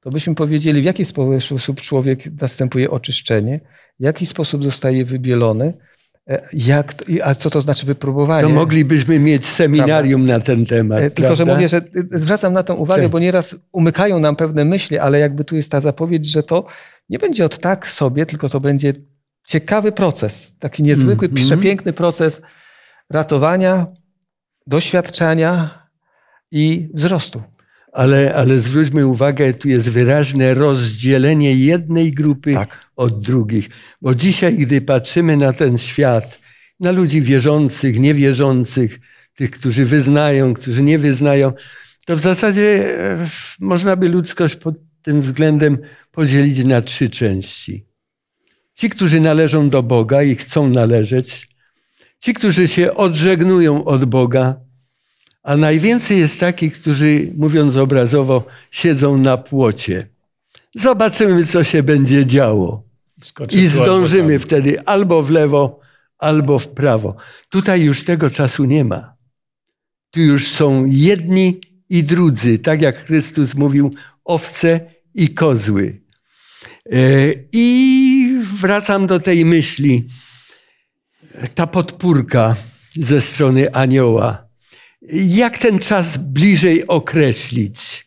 to 0.00 0.10
byśmy 0.10 0.34
powiedzieli, 0.34 0.82
w 0.82 0.84
jaki 0.84 1.04
sposób 1.04 1.80
człowiek 1.80 2.40
następuje 2.40 2.90
oczyszczenie, 2.90 3.60
w 4.00 4.04
jaki 4.04 4.26
sposób 4.26 4.62
zostaje 4.64 5.04
wybielony, 5.04 5.74
jak, 6.52 6.94
a 7.22 7.34
co 7.34 7.50
to 7.50 7.60
znaczy 7.60 7.86
wypróbowanie? 7.86 8.42
To 8.42 8.54
moglibyśmy 8.54 9.20
mieć 9.20 9.46
seminarium 9.46 10.26
prawda? 10.26 10.38
na 10.38 10.44
ten 10.44 10.66
temat. 10.66 10.98
E, 10.98 11.10
tylko, 11.10 11.22
prawda? 11.22 11.34
że 11.34 11.44
mówię, 11.54 11.68
że 11.68 11.76
y, 12.14 12.18
zwracam 12.18 12.52
na 12.52 12.62
to 12.62 12.74
uwagę, 12.74 13.08
bo 13.08 13.18
nieraz 13.18 13.56
umykają 13.72 14.18
nam 14.18 14.36
pewne 14.36 14.64
myśli, 14.64 14.98
ale 14.98 15.18
jakby 15.18 15.44
tu 15.44 15.56
jest 15.56 15.70
ta 15.70 15.80
zapowiedź, 15.80 16.26
że 16.26 16.42
to 16.42 16.66
nie 17.08 17.18
będzie 17.18 17.44
od 17.44 17.58
tak 17.58 17.88
sobie, 17.88 18.26
tylko 18.26 18.48
to 18.48 18.60
będzie 18.60 18.92
ciekawy 19.46 19.92
proces, 19.92 20.54
taki 20.58 20.82
niezwykły, 20.82 21.28
mm 21.28 21.36
-hmm. 21.36 21.46
przepiękny 21.46 21.92
proces 21.92 22.42
ratowania, 23.10 23.86
doświadczenia 24.66 25.80
i 26.50 26.88
wzrostu. 26.94 27.42
Ale, 27.92 28.34
ale 28.34 28.58
zwróćmy 28.58 29.06
uwagę, 29.06 29.54
tu 29.54 29.68
jest 29.68 29.90
wyraźne 29.90 30.54
rozdzielenie 30.54 31.54
jednej 31.54 32.12
grupy 32.12 32.54
tak. 32.54 32.90
od 32.96 33.20
drugich. 33.20 33.68
Bo 34.02 34.14
dzisiaj, 34.14 34.58
gdy 34.58 34.80
patrzymy 34.80 35.36
na 35.36 35.52
ten 35.52 35.78
świat, 35.78 36.40
na 36.80 36.90
ludzi 36.92 37.22
wierzących, 37.22 38.00
niewierzących, 38.00 39.00
tych, 39.34 39.50
którzy 39.50 39.84
wyznają, 39.84 40.54
którzy 40.54 40.82
nie 40.82 40.98
wyznają, 40.98 41.52
to 42.06 42.16
w 42.16 42.20
zasadzie 42.20 42.98
e, 43.00 43.26
można 43.60 43.96
by 43.96 44.08
ludzkość 44.08 44.56
pod 44.56 44.74
tym 45.02 45.20
względem 45.20 45.78
podzielić 46.12 46.64
na 46.64 46.80
trzy 46.80 47.10
części. 47.10 47.86
Ci, 48.74 48.90
którzy 48.90 49.20
należą 49.20 49.68
do 49.68 49.82
Boga 49.82 50.22
i 50.22 50.34
chcą 50.34 50.68
należeć, 50.68 51.48
ci, 52.20 52.34
którzy 52.34 52.68
się 52.68 52.94
odżegnują 52.94 53.84
od 53.84 54.04
Boga, 54.04 54.60
a 55.42 55.56
najwięcej 55.56 56.18
jest 56.18 56.40
takich, 56.40 56.80
którzy, 56.80 57.32
mówiąc 57.36 57.76
obrazowo, 57.76 58.46
siedzą 58.70 59.18
na 59.18 59.36
płocie. 59.36 60.06
Zobaczymy, 60.74 61.46
co 61.46 61.64
się 61.64 61.82
będzie 61.82 62.26
działo. 62.26 62.90
I 63.50 63.66
zdążymy 63.66 64.38
wtedy 64.38 64.80
albo 64.86 65.22
w 65.22 65.30
lewo, 65.30 65.80
albo 66.18 66.58
w 66.58 66.68
prawo. 66.68 67.16
Tutaj 67.48 67.82
już 67.82 68.04
tego 68.04 68.30
czasu 68.30 68.64
nie 68.64 68.84
ma. 68.84 69.16
Tu 70.10 70.20
już 70.20 70.48
są 70.48 70.84
jedni 70.84 71.60
i 71.90 72.04
drudzy, 72.04 72.58
tak 72.58 72.80
jak 72.80 73.06
Chrystus 73.06 73.54
mówił, 73.54 73.94
owce 74.24 74.80
i 75.14 75.28
kozły. 75.28 76.02
E, 76.92 76.98
I 77.52 78.40
wracam 78.60 79.06
do 79.06 79.20
tej 79.20 79.44
myśli. 79.44 80.08
Ta 81.54 81.66
podpórka 81.66 82.56
ze 82.96 83.20
strony 83.20 83.72
anioła. 83.72 84.49
Jak 85.12 85.58
ten 85.58 85.78
czas 85.78 86.16
bliżej 86.16 86.86
określić? 86.86 88.06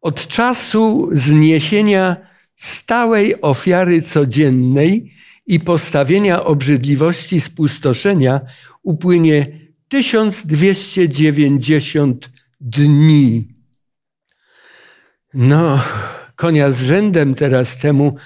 Od 0.00 0.28
czasu 0.28 1.08
zniesienia 1.12 2.16
stałej 2.56 3.40
ofiary 3.40 4.02
codziennej 4.02 5.12
i 5.46 5.60
postawienia 5.60 6.44
obrzydliwości 6.44 7.40
spustoszenia 7.40 8.40
upłynie 8.82 9.60
1290 9.88 12.30
dni. 12.60 13.48
No, 15.34 15.82
konia 16.36 16.70
z 16.70 16.82
rzędem 16.82 17.34
teraz 17.34 17.78
temu, 17.78 18.16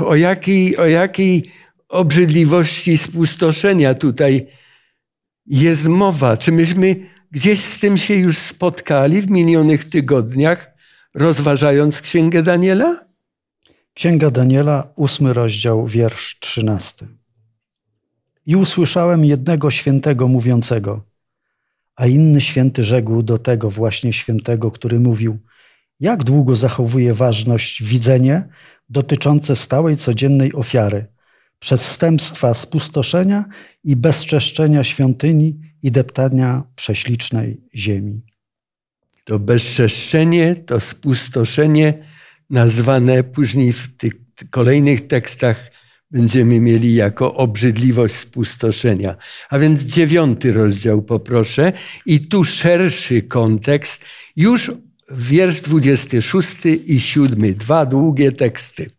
o 0.00 0.16
jakiej, 0.16 0.76
o 0.76 0.86
jakiej 0.86 1.50
obrzydliwości 1.88 2.98
spustoszenia 2.98 3.94
tutaj 3.94 4.46
jest 5.48 5.88
mowa. 5.88 6.36
Czy 6.36 6.52
myśmy 6.52 6.96
gdzieś 7.30 7.64
z 7.64 7.78
tym 7.78 7.96
się 7.96 8.14
już 8.14 8.38
spotkali 8.38 9.22
w 9.22 9.30
minionych 9.30 9.84
tygodniach, 9.84 10.70
rozważając 11.14 12.00
Księgę 12.00 12.42
Daniela? 12.42 13.00
Księga 13.94 14.30
Daniela, 14.30 14.92
ósmy 14.96 15.32
rozdział, 15.32 15.86
wiersz 15.86 16.38
trzynasty. 16.40 17.08
I 18.46 18.56
usłyszałem 18.56 19.24
jednego 19.24 19.70
świętego 19.70 20.28
mówiącego, 20.28 21.04
a 21.96 22.06
inny 22.06 22.40
święty 22.40 22.84
rzekł 22.84 23.22
do 23.22 23.38
tego 23.38 23.70
właśnie 23.70 24.12
świętego, 24.12 24.70
który 24.70 25.00
mówił: 25.00 25.38
Jak 26.00 26.24
długo 26.24 26.56
zachowuje 26.56 27.14
ważność 27.14 27.82
widzenie 27.82 28.48
dotyczące 28.88 29.56
stałej 29.56 29.96
codziennej 29.96 30.52
ofiary, 30.52 31.06
przestępstwa 31.58 32.54
spustoszenia 32.54 33.44
i 33.84 33.96
bezczeszczenia 33.96 34.84
świątyni 34.84 35.60
i 35.82 35.92
deptania 35.92 36.62
prześlicznej 36.74 37.60
ziemi? 37.74 38.22
To 39.24 39.38
bezczeszczenie, 39.38 40.56
to 40.56 40.80
spustoszenie, 40.80 42.04
nazwane 42.50 43.24
później 43.24 43.72
w 43.72 43.96
tych 43.96 44.12
kolejnych 44.50 45.06
tekstach 45.06 45.70
będziemy 46.10 46.60
mieli 46.60 46.94
jako 46.94 47.34
obrzydliwość 47.34 48.14
spustoszenia. 48.14 49.16
A 49.50 49.58
więc 49.58 49.82
dziewiąty 49.82 50.52
rozdział 50.52 51.02
poproszę 51.02 51.72
i 52.06 52.28
tu 52.28 52.44
szerszy 52.44 53.22
kontekst, 53.22 54.04
już 54.36 54.70
wiersz 55.10 55.60
26 55.60 56.56
i 56.86 57.00
7, 57.00 57.54
dwa 57.54 57.86
długie 57.86 58.32
teksty. 58.32 58.97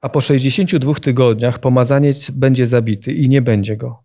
A 0.00 0.08
po 0.08 0.20
62 0.20 0.94
tygodniach 0.94 1.58
pomazaniec 1.58 2.30
będzie 2.30 2.66
zabity 2.66 3.12
i 3.12 3.28
nie 3.28 3.42
będzie 3.42 3.76
go. 3.76 4.02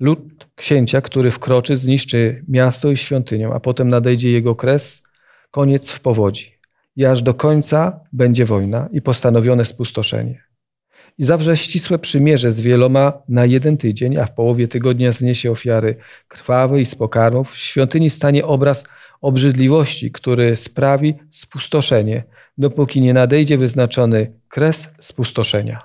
Lud 0.00 0.48
księcia, 0.54 1.00
który 1.00 1.30
wkroczy, 1.30 1.76
zniszczy 1.76 2.44
miasto 2.48 2.90
i 2.90 2.96
świątynię, 2.96 3.48
a 3.54 3.60
potem 3.60 3.88
nadejdzie 3.88 4.32
jego 4.32 4.54
kres, 4.54 5.02
koniec 5.50 5.90
w 5.90 6.00
powodzi. 6.00 6.58
I 6.96 7.04
aż 7.04 7.22
do 7.22 7.34
końca 7.34 8.00
będzie 8.12 8.44
wojna 8.44 8.88
i 8.92 9.02
postanowione 9.02 9.64
spustoszenie 9.64 10.48
i 11.18 11.24
zawrze 11.24 11.56
ścisłe 11.56 11.98
przymierze 11.98 12.52
z 12.52 12.60
wieloma 12.60 13.12
na 13.28 13.46
jeden 13.46 13.76
tydzień, 13.76 14.18
a 14.18 14.26
w 14.26 14.34
połowie 14.34 14.68
tygodnia 14.68 15.12
zniesie 15.12 15.50
ofiary 15.50 15.96
krwawe 16.28 16.80
i 16.80 16.84
z 16.84 16.94
pokarmów. 16.94 17.52
W 17.52 17.56
świątyni 17.56 18.10
stanie 18.10 18.44
obraz 18.44 18.84
obrzydliwości, 19.20 20.12
który 20.12 20.56
sprawi 20.56 21.14
spustoszenie, 21.30 22.24
dopóki 22.58 23.00
nie 23.00 23.14
nadejdzie 23.14 23.58
wyznaczony 23.58 24.32
kres 24.48 24.88
spustoszenia. 25.00 25.82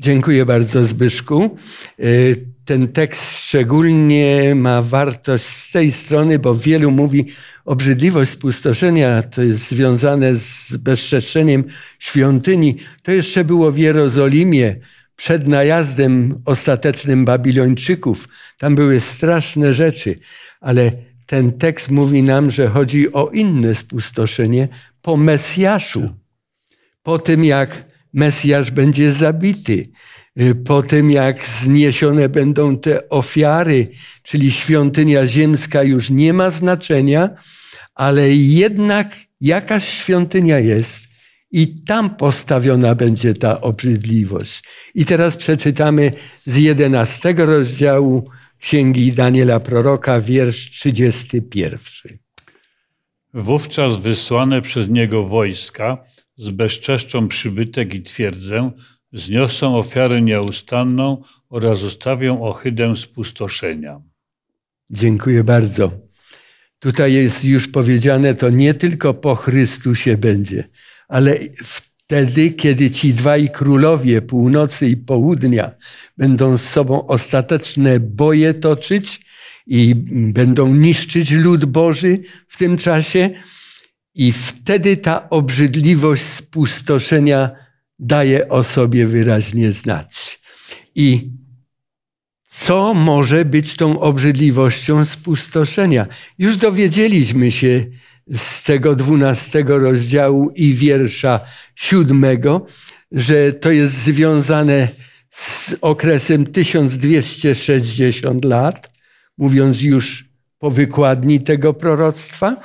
Dziękuję 0.00 0.46
bardzo, 0.46 0.84
Zbyszku. 0.84 1.56
Y, 2.00 2.46
ten 2.64 2.88
tekst 2.88 3.38
szczególnie 3.38 4.54
ma 4.54 4.82
wartość 4.82 5.44
z 5.44 5.72
tej 5.72 5.90
strony, 5.90 6.38
bo 6.38 6.54
wielu 6.54 6.90
mówi, 6.90 7.26
obrzydliwość 7.64 8.30
spustoszenia 8.30 9.22
to 9.22 9.42
jest 9.42 9.68
związane 9.68 10.34
z 10.34 10.76
bezczeszczeniem 10.76 11.64
świątyni. 11.98 12.76
To 13.02 13.12
jeszcze 13.12 13.44
było 13.44 13.72
w 13.72 13.78
Jerozolimie 13.78 14.76
przed 15.16 15.46
najazdem 15.46 16.42
ostatecznym 16.44 17.24
Babilończyków. 17.24 18.28
Tam 18.58 18.74
były 18.74 19.00
straszne 19.00 19.74
rzeczy, 19.74 20.18
ale 20.60 20.92
ten 21.26 21.52
tekst 21.52 21.90
mówi 21.90 22.22
nam, 22.22 22.50
że 22.50 22.66
chodzi 22.66 23.12
o 23.12 23.28
inne 23.28 23.74
spustoszenie 23.74 24.68
po 25.02 25.16
Mesjaszu. 25.16 26.14
Po 27.02 27.18
tym, 27.18 27.44
jak 27.44 27.84
Mesjasz 28.12 28.70
będzie 28.70 29.12
zabity 29.12 29.90
Y, 30.40 30.54
po 30.54 30.82
tym 30.82 31.10
jak 31.10 31.44
zniesione 31.46 32.28
będą 32.28 32.78
te 32.78 33.08
ofiary, 33.08 33.88
czyli 34.22 34.52
świątynia 34.52 35.26
ziemska 35.26 35.82
już 35.82 36.10
nie 36.10 36.32
ma 36.32 36.50
znaczenia, 36.50 37.30
ale 37.94 38.30
jednak 38.34 39.16
jakaś 39.40 39.88
świątynia 39.88 40.58
jest 40.58 41.10
i 41.50 41.84
tam 41.84 42.16
postawiona 42.16 42.94
będzie 42.94 43.34
ta 43.34 43.60
obrzydliwość. 43.60 44.64
I 44.94 45.04
teraz 45.04 45.36
przeczytamy 45.36 46.12
z 46.46 46.56
jedenastego 46.56 47.46
rozdziału 47.46 48.30
Księgi 48.58 49.12
Daniela 49.12 49.60
Proroka, 49.60 50.20
wiersz 50.20 50.70
31. 50.70 52.19
Wówczas 53.34 53.98
wysłane 53.98 54.62
przez 54.62 54.88
niego 54.88 55.24
wojska 55.24 56.04
zbezczeszczą 56.36 57.28
przybytek 57.28 57.94
i 57.94 58.02
twierdzę, 58.02 58.70
zniosą 59.12 59.76
ofiarę 59.76 60.22
nieustanną 60.22 61.22
oraz 61.48 61.78
zostawią 61.78 62.42
ohydę 62.42 62.96
spustoszenia. 62.96 64.00
Dziękuję 64.90 65.44
bardzo. 65.44 65.92
Tutaj 66.78 67.12
jest 67.12 67.44
już 67.44 67.68
powiedziane, 67.68 68.34
to 68.34 68.50
nie 68.50 68.74
tylko 68.74 69.14
po 69.14 69.34
Chrystusie 69.34 70.16
będzie, 70.16 70.68
ale 71.08 71.38
wtedy, 71.64 72.50
kiedy 72.50 72.90
ci 72.90 73.14
dwaj 73.14 73.48
królowie 73.48 74.22
północy 74.22 74.88
i 74.88 74.96
południa 74.96 75.70
będą 76.16 76.56
z 76.56 76.62
sobą 76.62 77.06
ostateczne 77.06 78.00
boje 78.00 78.54
toczyć 78.54 79.20
i 79.70 79.94
będą 80.32 80.74
niszczyć 80.74 81.30
lud 81.30 81.64
Boży 81.64 82.18
w 82.48 82.58
tym 82.58 82.78
czasie, 82.78 83.30
i 84.14 84.32
wtedy 84.32 84.96
ta 84.96 85.30
obrzydliwość 85.30 86.22
spustoszenia 86.22 87.50
daje 87.98 88.48
o 88.48 88.62
sobie 88.62 89.06
wyraźnie 89.06 89.72
znać. 89.72 90.40
I 90.94 91.30
co 92.46 92.94
może 92.94 93.44
być 93.44 93.76
tą 93.76 94.00
obrzydliwością 94.00 95.04
spustoszenia? 95.04 96.06
Już 96.38 96.56
dowiedzieliśmy 96.56 97.52
się 97.52 97.86
z 98.26 98.62
tego 98.62 98.94
dwunastego 98.96 99.78
rozdziału 99.78 100.50
i 100.50 100.74
wiersza 100.74 101.40
siódmego, 101.76 102.66
że 103.12 103.52
to 103.52 103.70
jest 103.70 103.92
związane 103.92 104.88
z 105.30 105.76
okresem 105.80 106.46
1260 106.46 108.44
lat, 108.44 108.89
mówiąc 109.40 109.82
już 109.82 110.24
po 110.58 110.70
wykładni 110.70 111.42
tego 111.42 111.74
proroctwa. 111.74 112.56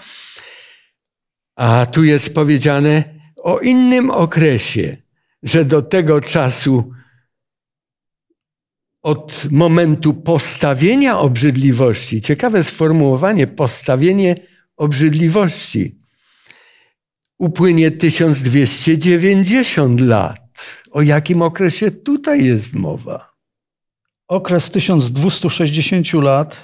A 1.56 1.86
tu 1.86 2.04
jest 2.04 2.34
powiedziane 2.34 3.04
o 3.44 3.60
innym 3.60 4.12
okresie, 4.12 4.98
że 5.44 5.66
do 5.66 5.82
tego 5.82 6.22
czasu 6.22 6.92
od 9.04 9.48
momentu 9.52 10.14
postawienia 10.14 11.20
obrzydliwości, 11.20 12.22
ciekawe 12.22 12.64
sformułowanie, 12.64 13.48
postawienie 13.48 14.36
obrzydliwości, 14.78 16.00
upłynie 17.40 17.92
1290 17.92 20.02
lat. 20.02 20.42
O 20.92 21.02
jakim 21.02 21.42
okresie 21.42 21.92
tutaj 21.92 22.46
jest 22.46 22.74
mowa? 22.74 23.35
Okres 24.28 24.72
1260 24.72 26.14
lat 26.14 26.58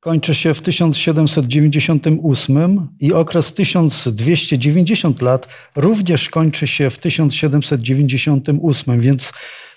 kończy 0.00 0.34
się 0.34 0.54
w 0.54 0.60
1798 0.60 2.88
i 3.00 3.12
okres 3.12 3.54
1290 3.54 5.22
lat 5.22 5.48
również 5.76 6.28
kończy 6.28 6.66
się 6.66 6.90
w 6.90 6.98
1798, 6.98 9.00
więc 9.00 9.32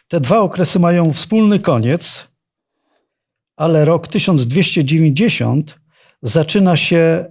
te 0.08 0.20
dwa 0.20 0.40
okresy 0.40 0.80
mają 0.80 1.14
wspólny 1.14 1.60
koniec, 1.60 2.28
ale 3.56 3.86
rok 3.86 4.08
1290 4.08 5.80
zaczyna 6.22 6.76
się 6.76 7.26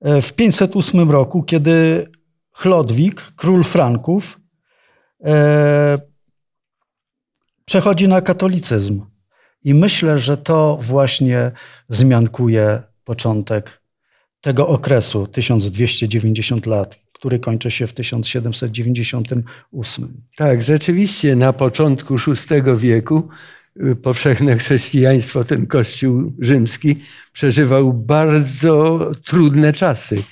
e, 0.00 0.22
w 0.22 0.32
508 0.32 1.10
roku, 1.10 1.42
kiedy 1.42 2.06
Chlodwik, 2.52 3.32
król 3.36 3.64
Franków, 3.64 4.40
e, 5.24 6.09
przechodzi 7.70 8.08
na 8.08 8.20
katolicyzm. 8.20 9.02
I 9.64 9.74
myślę, 9.74 10.18
że 10.18 10.36
to 10.36 10.78
właśnie 10.80 11.52
zmiankuje 11.88 12.82
początek 13.04 13.82
tego 14.40 14.68
okresu 14.68 15.26
1290 15.26 16.66
lat, 16.66 17.00
który 17.12 17.38
kończy 17.38 17.70
się 17.70 17.86
w 17.86 17.92
1798. 17.92 20.22
Tak, 20.36 20.62
rzeczywiście 20.62 21.36
na 21.36 21.52
początku 21.52 22.16
VI 22.16 22.76
wieku 22.76 23.28
y, 23.76 23.96
powszechne 23.96 24.56
chrześcijaństwo, 24.56 25.44
ten 25.44 25.66
Kościół 25.66 26.32
rzymski, 26.38 26.96
przeżywał 27.32 27.92
bardzo 27.92 28.98
trudne 29.24 29.72
czasy. 29.72 30.22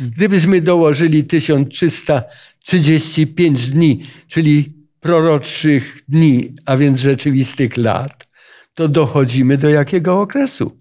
Gdybyśmy 0.00 0.60
dołożyli 0.60 1.24
1335 1.24 3.70
dni, 3.70 4.02
czyli 4.28 4.74
proroczych 5.00 6.04
dni, 6.08 6.54
a 6.66 6.76
więc 6.76 7.00
rzeczywistych 7.00 7.76
lat, 7.76 8.26
to 8.74 8.88
dochodzimy 8.88 9.58
do 9.58 9.68
jakiego 9.68 10.20
okresu? 10.20 10.80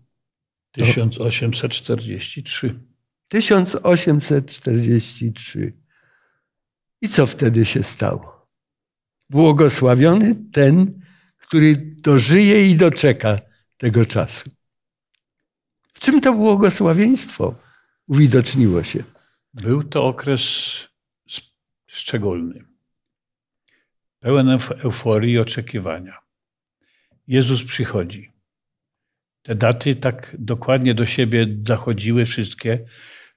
1843. 0.71 2.92
1843. 3.27 5.73
I 7.01 7.09
co 7.09 7.25
wtedy 7.25 7.65
się 7.65 7.83
stało? 7.83 8.49
Błogosławiony 9.29 10.35
ten, 10.51 11.01
który 11.37 11.75
dożyje 11.77 12.69
i 12.69 12.75
doczeka 12.75 13.39
tego 13.77 14.05
czasu. 14.05 14.49
W 15.93 15.99
czym 15.99 16.21
to 16.21 16.33
błogosławieństwo 16.33 17.55
uwidoczniło 18.07 18.83
się? 18.83 19.03
Był 19.53 19.83
to 19.83 20.05
okres 20.05 20.41
szczególny, 21.87 22.65
pełen 24.19 24.57
euforii 24.83 25.33
i 25.33 25.39
oczekiwania. 25.39 26.17
Jezus 27.27 27.63
przychodzi. 27.63 28.32
Te 29.43 29.55
daty 29.55 29.95
tak 29.95 30.35
dokładnie 30.39 30.93
do 30.93 31.05
siebie 31.05 31.47
zachodziły 31.61 32.25
wszystkie, 32.25 32.79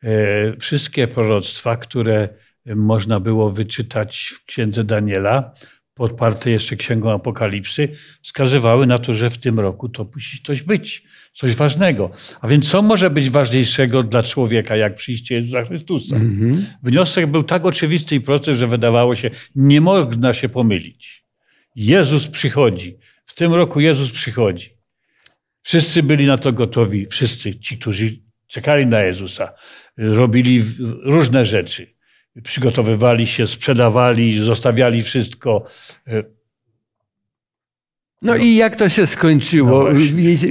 e, 0.03 0.57
wszystkie 0.57 1.09
proroctwa, 1.09 1.77
które 1.77 2.29
można 2.67 3.21
było 3.21 3.51
wyczytać 3.51 4.33
w 4.35 4.45
księdze 4.45 4.85
Daniela, 4.85 5.55
podparte 5.95 6.51
jeszcze 6.51 6.77
księgą 6.77 7.13
Apokalipsy, 7.13 7.89
wskazywały 8.23 8.87
na 8.87 8.99
to, 8.99 9.15
że 9.15 9.31
w 9.31 9.39
tym 9.39 9.61
roku 9.61 9.89
to 9.89 10.11
musi 10.15 10.43
coś 10.43 10.63
być, 10.63 11.03
coś 11.35 11.55
ważnego. 11.55 12.11
A 12.41 12.49
więc 12.49 12.71
co 12.71 12.83
może 12.83 13.11
być 13.11 13.31
ważniejszego 13.31 14.03
dla 14.03 14.23
człowieka, 14.23 14.77
jak 14.77 14.95
przyjście 14.95 15.35
Jezusa 15.35 15.65
Chrystusa? 15.65 16.17
Mm-hmm. 16.17 16.57
Wniosek 16.83 17.27
był 17.27 17.43
tak 17.43 17.65
oczywisty 17.65 18.15
i 18.15 18.21
prosty, 18.21 18.55
że 18.55 18.67
wydawało 18.67 19.15
się, 19.15 19.31
nie 19.55 19.81
można 19.81 20.35
się 20.35 20.49
pomylić. 20.49 21.25
Jezus 21.77 22.29
przychodzi. 22.29 22.99
W 23.25 23.35
tym 23.35 23.55
roku 23.55 23.81
Jezus 23.81 24.13
przychodzi. 24.13 24.76
Wszyscy 25.67 26.03
byli 26.03 26.27
na 26.27 26.39
to 26.39 26.53
gotowi, 26.53 27.07
wszyscy 27.07 27.55
ci, 27.55 27.79
którzy 27.79 28.19
czekali 28.47 28.87
na 28.87 29.01
Jezusa, 29.01 29.53
robili 29.97 30.65
różne 31.03 31.45
rzeczy 31.45 31.97
przygotowywali 32.43 33.27
się, 33.27 33.47
sprzedawali, 33.47 34.41
zostawiali 34.41 35.03
wszystko. 35.03 35.65
No 38.23 38.37
i 38.37 38.55
jak 38.55 38.77
to 38.77 38.89
się 38.89 39.07
skończyło? 39.07 39.93
No 39.93 40.01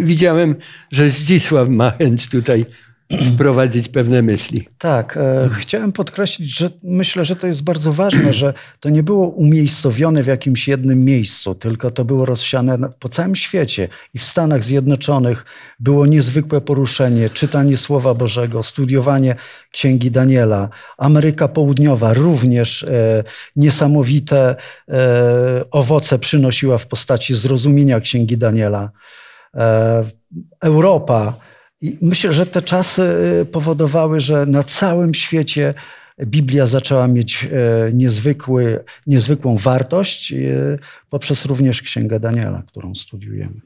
Widziałem, 0.02 0.56
że 0.92 1.10
Zdzisław 1.10 1.70
ma 1.70 1.92
chęć 1.92 2.30
tutaj 2.30 2.66
wprowadzić 3.34 3.88
pewne 3.88 4.22
myśli. 4.22 4.68
Tak, 4.78 5.18
e, 5.18 5.50
chciałem 5.60 5.92
podkreślić, 5.92 6.58
że 6.58 6.70
myślę, 6.84 7.26
że 7.26 7.36
to 7.36 7.48
jest 7.48 7.64
bardzo 7.64 7.92
ważne, 7.92 8.34
że 8.34 8.54
to 8.80 8.90
nie 8.90 9.04
było 9.04 9.28
umiejscowione 9.28 10.24
w 10.24 10.28
jakimś 10.28 10.68
jednym 10.68 11.06
miejscu, 11.06 11.56
tylko 11.56 11.92
to 11.92 12.06
było 12.06 12.26
rozsiane 12.26 12.78
po 13.00 13.10
całym 13.10 13.36
świecie. 13.36 13.88
I 14.14 14.20
w 14.20 14.26
Stanach 14.26 14.64
Zjednoczonych 14.64 15.46
było 15.80 16.06
niezwykłe 16.06 16.62
poruszenie, 16.62 17.30
czytanie 17.30 17.78
Słowa 17.78 18.14
Bożego, 18.14 18.64
studiowanie 18.64 19.36
Księgi 19.72 20.12
Daniela. 20.12 20.70
Ameryka 20.98 21.48
Południowa 21.48 22.14
również 22.14 22.84
e, 22.84 23.24
niesamowite 23.56 24.56
e, 24.90 25.64
owoce 25.72 26.20
przynosiła 26.20 26.78
w 26.78 26.88
postaci 26.88 27.34
zrozumienia 27.34 28.00
Księgi 28.00 28.38
Daniela. 28.38 28.92
E, 29.56 30.04
Europa, 30.62 31.34
i 31.82 31.98
myślę, 32.02 32.34
że 32.34 32.46
te 32.46 32.62
czasy 32.62 33.02
y, 33.42 33.46
powodowały, 33.46 34.20
że 34.20 34.46
na 34.46 34.64
całym 34.64 35.14
świecie 35.14 35.74
Biblia 36.24 36.66
zaczęła 36.66 37.08
mieć 37.08 37.44
e, 37.44 37.48
niezwykły, 37.94 38.84
niezwykłą 39.08 39.58
wartość 39.58 40.34
y, 40.34 40.80
poprzez 41.10 41.46
również 41.46 41.82
Księgę 41.82 42.20
Daniela, 42.20 42.64
którą 42.68 42.96
studiujemy. 42.96 43.62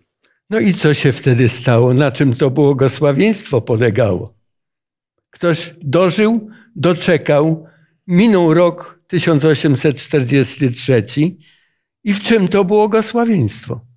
No 0.49 0.60
i 0.60 0.74
co 0.74 0.93
się 0.93 1.12
wtedy 1.12 1.49
stało? 1.49 1.93
Na 1.93 2.12
czym 2.12 2.34
to 2.34 2.49
błogosławieństwo 2.49 3.62
polegało? 3.62 4.34
Ktoś 5.30 5.74
dożył, 5.82 6.49
doczekał, 6.76 7.66
minął 8.07 8.53
rok 8.53 8.99
1843 9.07 11.03
i 12.03 12.14
w 12.14 12.22
czym 12.22 12.47
to 12.47 12.66
błogosławieństwo? 12.66 13.88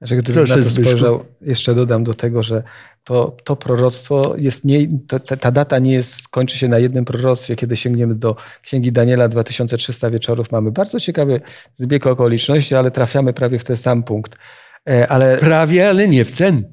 Że 0.00 0.16
gdybym 0.16 0.44
Proszę, 0.44 0.56
na 0.56 0.62
to 0.62 0.70
spojrzał, 0.70 1.24
jeszcze 1.40 1.74
dodam 1.74 2.04
do 2.04 2.14
tego, 2.14 2.42
że 2.42 2.62
to, 3.04 3.36
to 3.44 3.56
proroctwo 3.56 4.34
jest 4.38 4.64
nie, 4.64 4.88
to, 5.08 5.20
ta 5.20 5.50
data 5.50 5.78
nie 5.78 5.92
jest, 5.92 6.28
kończy 6.28 6.58
się 6.58 6.68
na 6.68 6.78
jednym 6.78 7.04
proroctwie. 7.04 7.56
Kiedy 7.56 7.76
sięgniemy 7.76 8.14
do 8.14 8.36
Księgi 8.62 8.92
Daniela 8.92 9.28
2300 9.28 10.10
wieczorów, 10.10 10.52
mamy 10.52 10.70
bardzo 10.70 11.00
ciekawy 11.00 11.40
zbieg 11.74 12.06
okoliczności, 12.06 12.74
ale 12.74 12.90
trafiamy 12.90 13.32
prawie 13.32 13.58
w 13.58 13.64
ten 13.64 13.76
sam 13.76 14.02
punkt. 14.02 14.36
E, 14.88 15.08
ale, 15.08 15.38
prawie, 15.38 15.88
ale 15.88 16.08
nie 16.08 16.24
w 16.24 16.36
ten. 16.36 16.64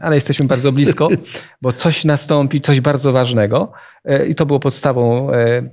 Ale 0.00 0.14
jesteśmy 0.14 0.46
bardzo 0.46 0.72
blisko, 0.72 1.08
bo 1.62 1.72
coś 1.72 2.04
nastąpi, 2.04 2.60
coś 2.60 2.80
bardzo 2.80 3.12
ważnego. 3.12 3.72
E, 4.04 4.26
I 4.26 4.34
to 4.34 4.46
było 4.46 4.60
podstawą 4.60 5.32
e, 5.32 5.70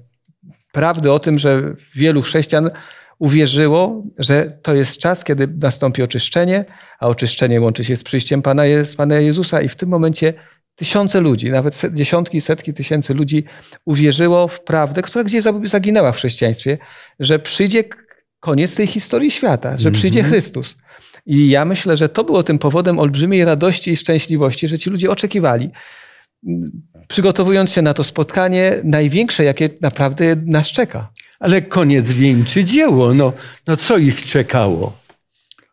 prawdy 0.72 1.12
o 1.12 1.20
tym, 1.20 1.38
że 1.38 1.74
wielu 1.96 2.22
chrześcijan 2.22 2.70
uwierzyło, 3.20 4.04
że 4.18 4.60
to 4.62 4.76
jest 4.76 5.00
czas, 5.00 5.24
kiedy 5.24 5.48
nastąpi 5.62 6.04
oczyszczenie, 6.04 6.66
a 7.00 7.08
oczyszczenie 7.08 7.62
łączy 7.62 7.84
się 7.84 7.96
z 7.96 8.04
przyjściem 8.04 8.42
Pana, 8.42 8.64
Pana 8.98 9.20
Jezusa 9.20 9.62
i 9.62 9.70
w 9.70 9.76
tym 9.76 9.90
momencie 9.90 10.34
tysiące 10.76 11.22
ludzi, 11.22 11.52
nawet 11.52 11.82
dziesiątki, 11.94 12.42
setki 12.42 12.74
tysięcy 12.74 13.14
ludzi 13.14 13.44
uwierzyło 13.86 14.48
w 14.48 14.62
prawdę, 14.62 15.02
która 15.02 15.24
gdzieś 15.24 15.44
zaginęła 15.64 16.12
w 16.12 16.16
chrześcijaństwie, 16.16 16.78
że 17.20 17.40
przyjdzie 17.40 17.84
koniec 18.40 18.76
tej 18.76 18.88
historii 18.88 19.32
świata, 19.32 19.78
że 19.78 19.92
przyjdzie 19.92 20.20
mm 20.20 20.32
-hmm. 20.32 20.34
Chrystus. 20.34 20.78
I 21.26 21.50
ja 21.50 21.66
myślę, 21.66 21.98
że 21.98 22.10
to 22.10 22.24
było 22.24 22.44
tym 22.44 22.60
powodem 22.60 23.00
olbrzymiej 23.00 23.46
radości 23.46 23.92
i 23.92 23.98
szczęśliwości, 23.98 24.68
że 24.68 24.80
ci 24.80 24.90
ludzie 24.90 25.12
oczekiwali, 25.12 25.72
przygotowując 27.08 27.72
się 27.72 27.82
na 27.82 27.94
to 27.94 28.04
spotkanie 28.04 28.76
największe, 28.84 29.44
jakie 29.44 29.70
naprawdę 29.82 30.36
nas 30.46 30.68
czeka. 30.68 31.12
Ale 31.40 31.62
koniec 31.62 32.12
wieńczy 32.12 32.64
dzieło. 32.64 33.14
No, 33.14 33.34
no 33.68 33.78
co 33.78 33.98
ich 33.98 34.26
czekało? 34.26 34.98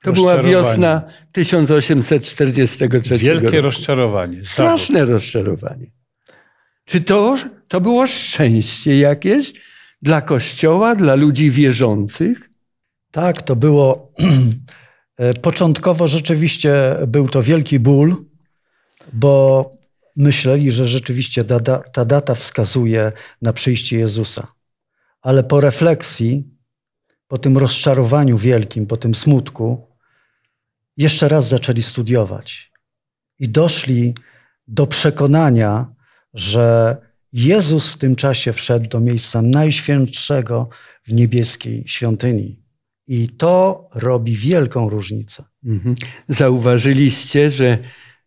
To 0.03 0.12
była 0.12 0.43
wiosna 0.43 1.03
1843 1.33 3.19
Wielkie 3.19 3.45
roku. 3.45 3.61
rozczarowanie. 3.61 4.45
Straszne 4.45 5.05
rozczarowanie. 5.05 5.87
Czy 6.85 7.01
to, 7.01 7.37
to 7.69 7.81
było 7.81 8.07
szczęście 8.07 8.99
jakieś 8.99 9.53
dla 10.03 10.21
Kościoła, 10.21 10.95
dla 10.95 11.15
ludzi 11.15 11.51
wierzących? 11.51 12.51
Tak, 13.11 13.43
to 13.43 13.57
było. 13.57 14.12
E, 15.19 15.35
początkowo 15.35 16.09
rzeczywiście 16.09 16.97
był 17.07 17.29
to 17.29 17.43
wielki 17.43 17.81
ból, 17.81 18.17
bo 19.12 19.71
myśleli, 20.17 20.71
że 20.73 20.87
rzeczywiście 20.87 21.45
ta, 21.45 21.61
ta 21.93 22.05
data 22.05 22.35
wskazuje 22.35 23.12
na 23.43 23.53
przyjście 23.53 23.99
Jezusa 23.99 24.49
ale 25.25 25.45
po 25.45 25.61
refleksji, 25.61 26.49
po 27.29 27.39
tym 27.39 27.59
rozczarowaniu 27.59 28.39
wielkim, 28.39 28.87
po 28.87 28.97
tym 28.97 29.14
smutku, 29.14 29.87
jeszcze 30.97 31.29
raz 31.29 31.49
zaczęli 31.49 31.83
studiować. 31.83 32.72
I 33.39 33.49
doszli 33.49 34.14
do 34.68 34.87
przekonania, 34.87 35.95
że 36.35 36.97
Jezus 37.33 37.89
w 37.89 37.99
tym 37.99 38.16
czasie 38.16 38.53
wszedł 38.53 38.89
do 38.89 39.01
miejsca 39.01 39.43
najświętszego 39.43 40.68
w 41.05 41.12
niebieskiej 41.12 41.85
świątyni. 41.87 42.62
I 43.07 43.29
to 43.29 43.89
robi 43.95 44.37
wielką 44.37 44.89
różnicę. 44.89 45.45
Mhm. 45.64 45.95
Zauważyliście, 46.29 47.51
że 47.51 47.79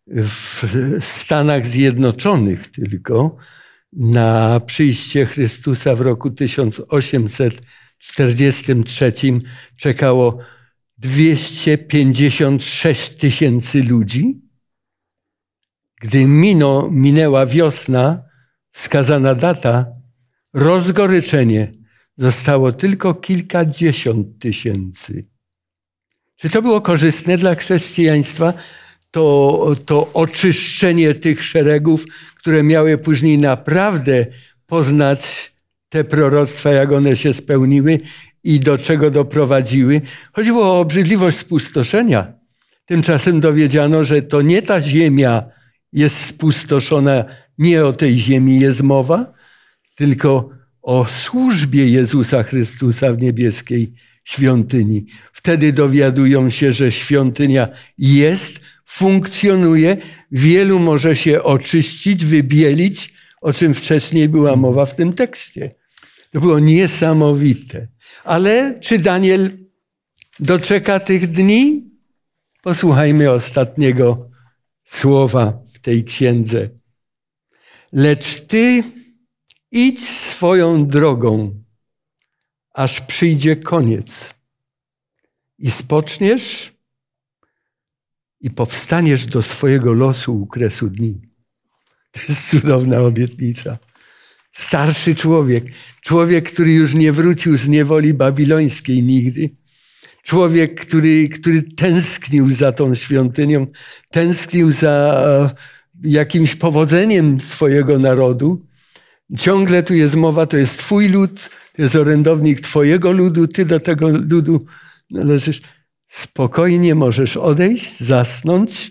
w 0.06 0.64
Stanach 1.00 1.66
Zjednoczonych 1.66 2.70
tylko 2.70 3.36
na 3.92 4.60
przyjście 4.60 5.26
Chrystusa 5.26 5.94
w 5.94 6.00
roku 6.00 6.30
1843 6.30 9.12
czekało 9.76 10.38
256 10.98 13.10
tysięcy 13.10 13.82
ludzi. 13.82 14.40
Gdy 16.00 16.26
mino, 16.26 16.88
minęła 16.90 17.46
wiosna, 17.46 18.22
wskazana 18.72 19.34
data, 19.34 19.86
rozgoryczenie 20.54 21.72
zostało 22.16 22.72
tylko 22.72 23.14
kilkadziesiąt 23.14 24.38
tysięcy. 24.38 25.26
Czy 26.36 26.50
to 26.50 26.62
było 26.62 26.80
korzystne 26.80 27.38
dla 27.38 27.54
chrześcijaństwa? 27.54 28.52
To, 29.10 29.76
to 29.86 30.12
oczyszczenie 30.12 31.14
tych 31.14 31.42
szeregów, 31.42 32.04
które 32.48 32.62
miały 32.62 32.98
później 32.98 33.38
naprawdę 33.38 34.26
poznać 34.66 35.52
te 35.88 36.04
proroctwa, 36.04 36.72
jak 36.72 36.92
one 36.92 37.16
się 37.16 37.32
spełniły 37.32 38.00
i 38.44 38.60
do 38.60 38.78
czego 38.78 39.10
doprowadziły. 39.10 40.00
Chodziło 40.32 40.62
o 40.64 40.80
obrzydliwość 40.80 41.36
spustoszenia. 41.38 42.32
Tymczasem 42.84 43.40
dowiedziano, 43.40 44.04
że 44.04 44.22
to 44.22 44.42
nie 44.42 44.62
ta 44.62 44.80
ziemia 44.80 45.42
jest 45.92 46.26
spustoszona, 46.26 47.24
nie 47.58 47.84
o 47.84 47.92
tej 47.92 48.16
ziemi 48.16 48.60
jest 48.60 48.82
mowa, 48.82 49.32
tylko 49.94 50.50
o 50.82 51.06
służbie 51.08 51.84
Jezusa 51.84 52.42
Chrystusa 52.42 53.12
w 53.12 53.22
niebieskiej 53.22 53.92
świątyni. 54.24 55.06
Wtedy 55.32 55.72
dowiadują 55.72 56.50
się, 56.50 56.72
że 56.72 56.92
świątynia 56.92 57.68
jest, 57.98 58.60
funkcjonuje, 58.88 59.96
wielu 60.32 60.78
może 60.78 61.16
się 61.16 61.42
oczyścić, 61.42 62.24
wybielić, 62.24 63.14
o 63.40 63.52
czym 63.52 63.74
wcześniej 63.74 64.28
była 64.28 64.56
mowa 64.56 64.86
w 64.86 64.96
tym 64.96 65.12
tekście. 65.12 65.74
To 66.30 66.40
było 66.40 66.58
niesamowite. 66.58 67.88
Ale 68.24 68.78
czy 68.80 68.98
Daniel 68.98 69.58
doczeka 70.40 71.00
tych 71.00 71.30
dni? 71.30 71.84
Posłuchajmy 72.62 73.30
ostatniego 73.30 74.30
słowa 74.84 75.58
w 75.72 75.78
tej 75.78 76.04
księdze. 76.04 76.68
Lecz 77.92 78.40
ty 78.40 78.82
idź 79.70 80.08
swoją 80.08 80.86
drogą, 80.86 81.62
aż 82.74 83.00
przyjdzie 83.00 83.56
koniec. 83.56 84.34
I 85.58 85.70
spoczniesz 85.70 86.77
i 88.40 88.50
powstaniesz 88.50 89.26
do 89.26 89.42
swojego 89.42 89.92
losu 89.92 90.42
u 90.42 90.46
kresu 90.46 90.90
dni. 90.90 91.20
To 92.12 92.20
jest 92.28 92.50
cudowna 92.50 93.00
obietnica. 93.00 93.78
Starszy 94.52 95.14
człowiek, 95.14 95.64
człowiek, 96.00 96.52
który 96.52 96.72
już 96.72 96.94
nie 96.94 97.12
wrócił 97.12 97.56
z 97.56 97.68
niewoli 97.68 98.14
babilońskiej 98.14 99.02
nigdy, 99.02 99.50
człowiek, 100.22 100.80
który, 100.80 101.28
który 101.28 101.62
tęsknił 101.62 102.52
za 102.52 102.72
tą 102.72 102.94
świątynią, 102.94 103.66
tęsknił 104.10 104.72
za 104.72 105.24
jakimś 106.04 106.54
powodzeniem 106.54 107.40
swojego 107.40 107.98
narodu. 107.98 108.62
Ciągle 109.38 109.82
tu 109.82 109.94
jest 109.94 110.16
mowa, 110.16 110.46
to 110.46 110.56
jest 110.56 110.78
Twój 110.78 111.08
lud, 111.08 111.50
to 111.76 111.82
jest 111.82 111.96
orędownik 111.96 112.60
Twojego 112.60 113.12
ludu, 113.12 113.48
Ty 113.48 113.64
do 113.64 113.80
tego 113.80 114.08
ludu 114.08 114.66
należysz. 115.10 115.60
Spokojnie 116.08 116.94
możesz 116.94 117.36
odejść, 117.36 118.00
zasnąć. 118.00 118.90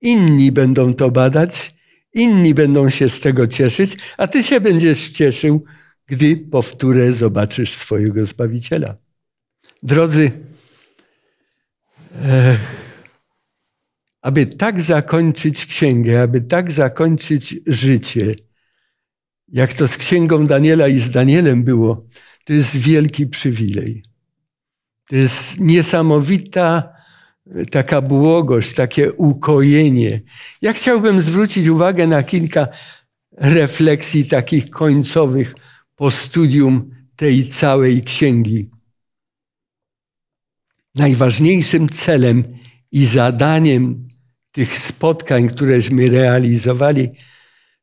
Inni 0.00 0.52
będą 0.52 0.94
to 0.94 1.10
badać, 1.10 1.74
inni 2.14 2.54
będą 2.54 2.90
się 2.90 3.08
z 3.08 3.20
tego 3.20 3.46
cieszyć, 3.46 3.96
a 4.16 4.28
Ty 4.28 4.44
się 4.44 4.60
będziesz 4.60 5.08
cieszył, 5.08 5.64
gdy 6.06 6.36
powtórę 6.36 7.12
zobaczysz 7.12 7.72
swojego 7.72 8.26
Zbawiciela. 8.26 8.96
Drodzy, 9.82 10.30
e, 12.24 12.56
aby 14.22 14.46
tak 14.46 14.80
zakończyć 14.80 15.66
księgę, 15.66 16.22
aby 16.22 16.40
tak 16.40 16.70
zakończyć 16.70 17.54
życie, 17.66 18.34
jak 19.48 19.74
to 19.74 19.88
z 19.88 19.96
księgą 19.96 20.46
Daniela 20.46 20.88
i 20.88 20.98
z 20.98 21.10
Danielem 21.10 21.64
było, 21.64 22.06
to 22.44 22.52
jest 22.52 22.76
wielki 22.76 23.26
przywilej. 23.26 24.02
To 25.10 25.16
jest 25.16 25.60
niesamowita 25.60 26.92
taka 27.70 28.02
błogość, 28.02 28.74
takie 28.74 29.12
ukojenie. 29.12 30.20
Ja 30.62 30.72
chciałbym 30.72 31.20
zwrócić 31.20 31.68
uwagę 31.68 32.06
na 32.06 32.22
kilka 32.22 32.68
refleksji 33.32 34.24
takich 34.24 34.70
końcowych 34.70 35.54
po 35.96 36.10
studium 36.10 36.90
tej 37.16 37.48
całej 37.48 38.02
księgi. 38.02 38.70
Najważniejszym 40.94 41.88
celem 41.88 42.44
i 42.92 43.06
zadaniem 43.06 44.08
tych 44.52 44.78
spotkań, 44.78 45.48
któreśmy 45.48 46.06
realizowali, 46.06 47.08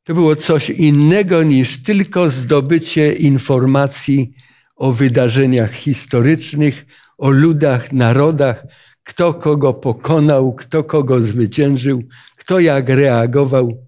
to 0.04 0.14
było 0.14 0.36
coś 0.36 0.70
innego 0.70 1.44
niż 1.44 1.84
tylko 1.84 2.30
zdobycie 2.30 3.14
informacji 3.14 4.34
o 4.76 4.92
wydarzeniach 4.92 5.74
historycznych, 5.74 6.86
o 7.18 7.30
ludach, 7.30 7.94
narodach, 7.94 8.66
kto 9.04 9.34
kogo 9.34 9.74
pokonał, 9.74 10.54
kto 10.54 10.84
kogo 10.84 11.22
zwyciężył, 11.22 12.04
kto 12.38 12.60
jak 12.60 12.90
reagował. 12.90 13.88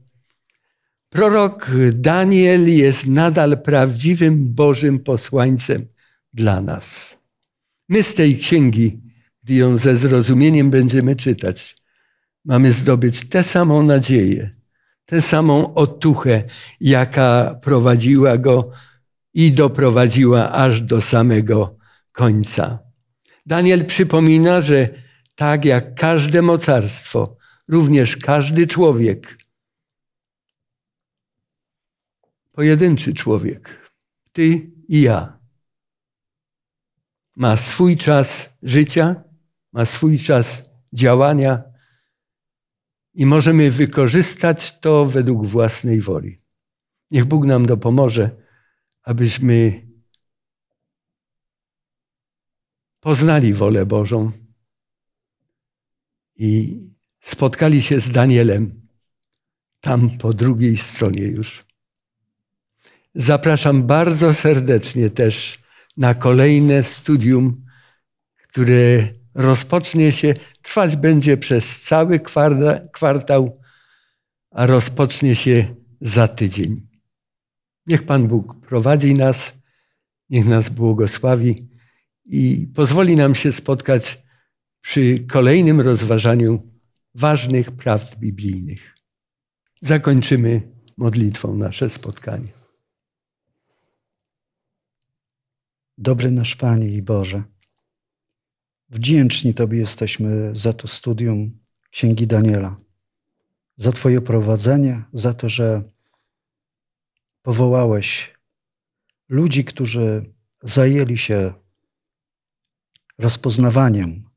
Prorok 1.09 1.71
Daniel 1.93 2.69
jest 2.69 3.07
nadal 3.07 3.61
prawdziwym 3.61 4.53
Bożym 4.53 4.99
posłańcem 4.99 5.87
dla 6.33 6.61
nas. 6.61 7.17
My 7.89 8.03
z 8.03 8.13
tej 8.13 8.37
księgi, 8.37 9.01
gdy 9.43 9.53
ją 9.53 9.77
ze 9.77 9.95
zrozumieniem 9.95 10.69
będziemy 10.69 11.15
czytać, 11.15 11.75
mamy 12.45 12.71
zdobyć 12.71 13.29
tę 13.29 13.43
samą 13.43 13.83
nadzieję, 13.83 14.49
tę 15.05 15.21
samą 15.21 15.73
otuchę, 15.73 16.43
jaka 16.81 17.59
prowadziła 17.63 18.37
go 18.37 18.71
i 19.33 19.51
doprowadziła 19.51 20.51
aż 20.51 20.81
do 20.81 21.01
samego 21.01 21.77
końca. 22.11 22.88
Daniel 23.49 23.85
przypomina, 23.85 24.61
że 24.61 24.89
tak 25.35 25.65
jak 25.65 25.95
każde 25.95 26.41
mocarstwo, 26.41 27.37
również 27.69 28.17
każdy 28.17 28.67
człowiek, 28.67 29.37
pojedynczy 32.51 33.13
człowiek, 33.13 33.91
ty 34.31 34.71
i 34.87 35.01
ja, 35.01 35.39
ma 37.35 37.57
swój 37.57 37.97
czas 37.97 38.57
życia, 38.63 39.23
ma 39.73 39.85
swój 39.85 40.19
czas 40.19 40.69
działania 40.93 41.63
i 43.13 43.25
możemy 43.25 43.71
wykorzystać 43.71 44.79
to 44.79 45.05
według 45.05 45.45
własnej 45.45 46.01
woli. 46.01 46.37
Niech 47.11 47.25
Bóg 47.25 47.45
nam 47.45 47.65
dopomoże, 47.65 48.29
abyśmy 49.03 49.88
poznali 52.99 53.53
wolę 53.53 53.85
Bożą 53.85 54.31
i 56.35 56.79
spotkali 57.21 57.81
się 57.81 57.99
z 57.99 58.11
Danielem 58.11 58.87
tam 59.81 60.17
po 60.17 60.33
drugiej 60.33 60.77
stronie 60.77 61.21
już. 61.21 61.65
Zapraszam 63.15 63.83
bardzo 63.83 64.33
serdecznie 64.33 65.09
też 65.09 65.59
na 65.97 66.13
kolejne 66.13 66.83
studium, 66.83 67.65
które 68.43 69.07
rozpocznie 69.33 70.11
się, 70.11 70.33
trwać 70.61 70.95
będzie 70.95 71.37
przez 71.37 71.81
cały 71.81 72.19
kwartał, 72.93 73.61
a 74.51 74.65
rozpocznie 74.65 75.35
się 75.35 75.75
za 76.01 76.27
tydzień. 76.27 76.87
Niech 77.87 78.05
Pan 78.05 78.27
Bóg 78.27 78.55
prowadzi 78.67 79.13
nas, 79.13 79.53
niech 80.29 80.45
nas 80.45 80.69
błogosławi 80.69 81.69
i 82.29 82.67
pozwoli 82.75 83.15
nam 83.15 83.35
się 83.35 83.51
spotkać 83.51 84.23
przy 84.81 85.19
kolejnym 85.19 85.81
rozważaniu 85.81 86.71
ważnych 87.15 87.71
prawd 87.71 88.19
biblijnych. 88.19 88.95
Zakończymy 89.81 90.71
modlitwą 90.97 91.55
nasze 91.55 91.89
spotkanie. 91.89 92.51
Dobry 95.97 96.31
nasz 96.31 96.55
Panie 96.55 96.87
i 96.87 97.01
Boże, 97.01 97.43
wdzięczni 98.89 99.53
Tobie 99.53 99.79
jesteśmy 99.79 100.55
za 100.55 100.73
to 100.73 100.87
studium 100.87 101.59
Księgi 101.91 102.27
Daniela, 102.27 102.75
za 103.75 103.91
Twoje 103.91 104.21
prowadzenie, 104.21 105.03
za 105.13 105.33
to, 105.33 105.49
że 105.49 105.83
powołałeś 107.41 108.35
ludzi, 109.29 109.65
którzy 109.65 110.33
zajęli 110.63 111.17
się 111.17 111.53
rozpoznawaniem 113.19 114.29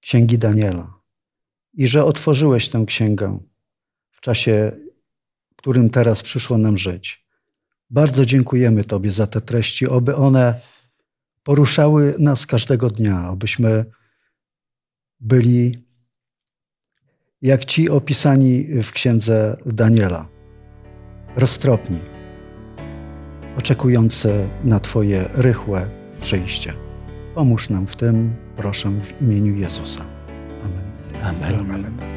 Księgi 0.00 0.38
Daniela 0.38 1.00
i 1.74 1.88
że 1.88 2.04
otworzyłeś 2.04 2.68
tę 2.68 2.84
księgę 2.86 3.38
w 4.10 4.20
czasie, 4.20 4.72
którym 5.56 5.90
teraz 5.90 6.22
przyszło 6.22 6.58
nam 6.58 6.78
żyć. 6.78 7.26
Bardzo 7.90 8.26
dziękujemy 8.26 8.84
Tobie 8.84 9.10
za 9.10 9.26
te 9.26 9.40
treści, 9.40 9.88
oby 9.88 10.16
one 10.16 10.60
poruszały 11.42 12.14
nas 12.18 12.46
każdego 12.46 12.90
dnia, 12.90 13.18
abyśmy 13.18 13.84
byli 15.20 15.86
jak 17.42 17.64
ci 17.64 17.90
opisani 17.90 18.82
w 18.82 18.92
księdze 18.92 19.56
Daniela, 19.66 20.28
roztropni, 21.36 21.98
oczekujący 23.58 24.48
na 24.64 24.80
Twoje 24.80 25.28
rychłe 25.34 25.90
przyjście. 26.20 26.85
Pomóż 27.36 27.70
nam 27.70 27.86
w 27.86 27.96
tym, 27.96 28.34
proszę 28.56 28.90
w 28.90 29.22
imieniu 29.22 29.56
Jezusa. 29.56 30.04
Amen. 30.64 31.44
Amen. 31.44 31.70
Amen. 31.70 32.15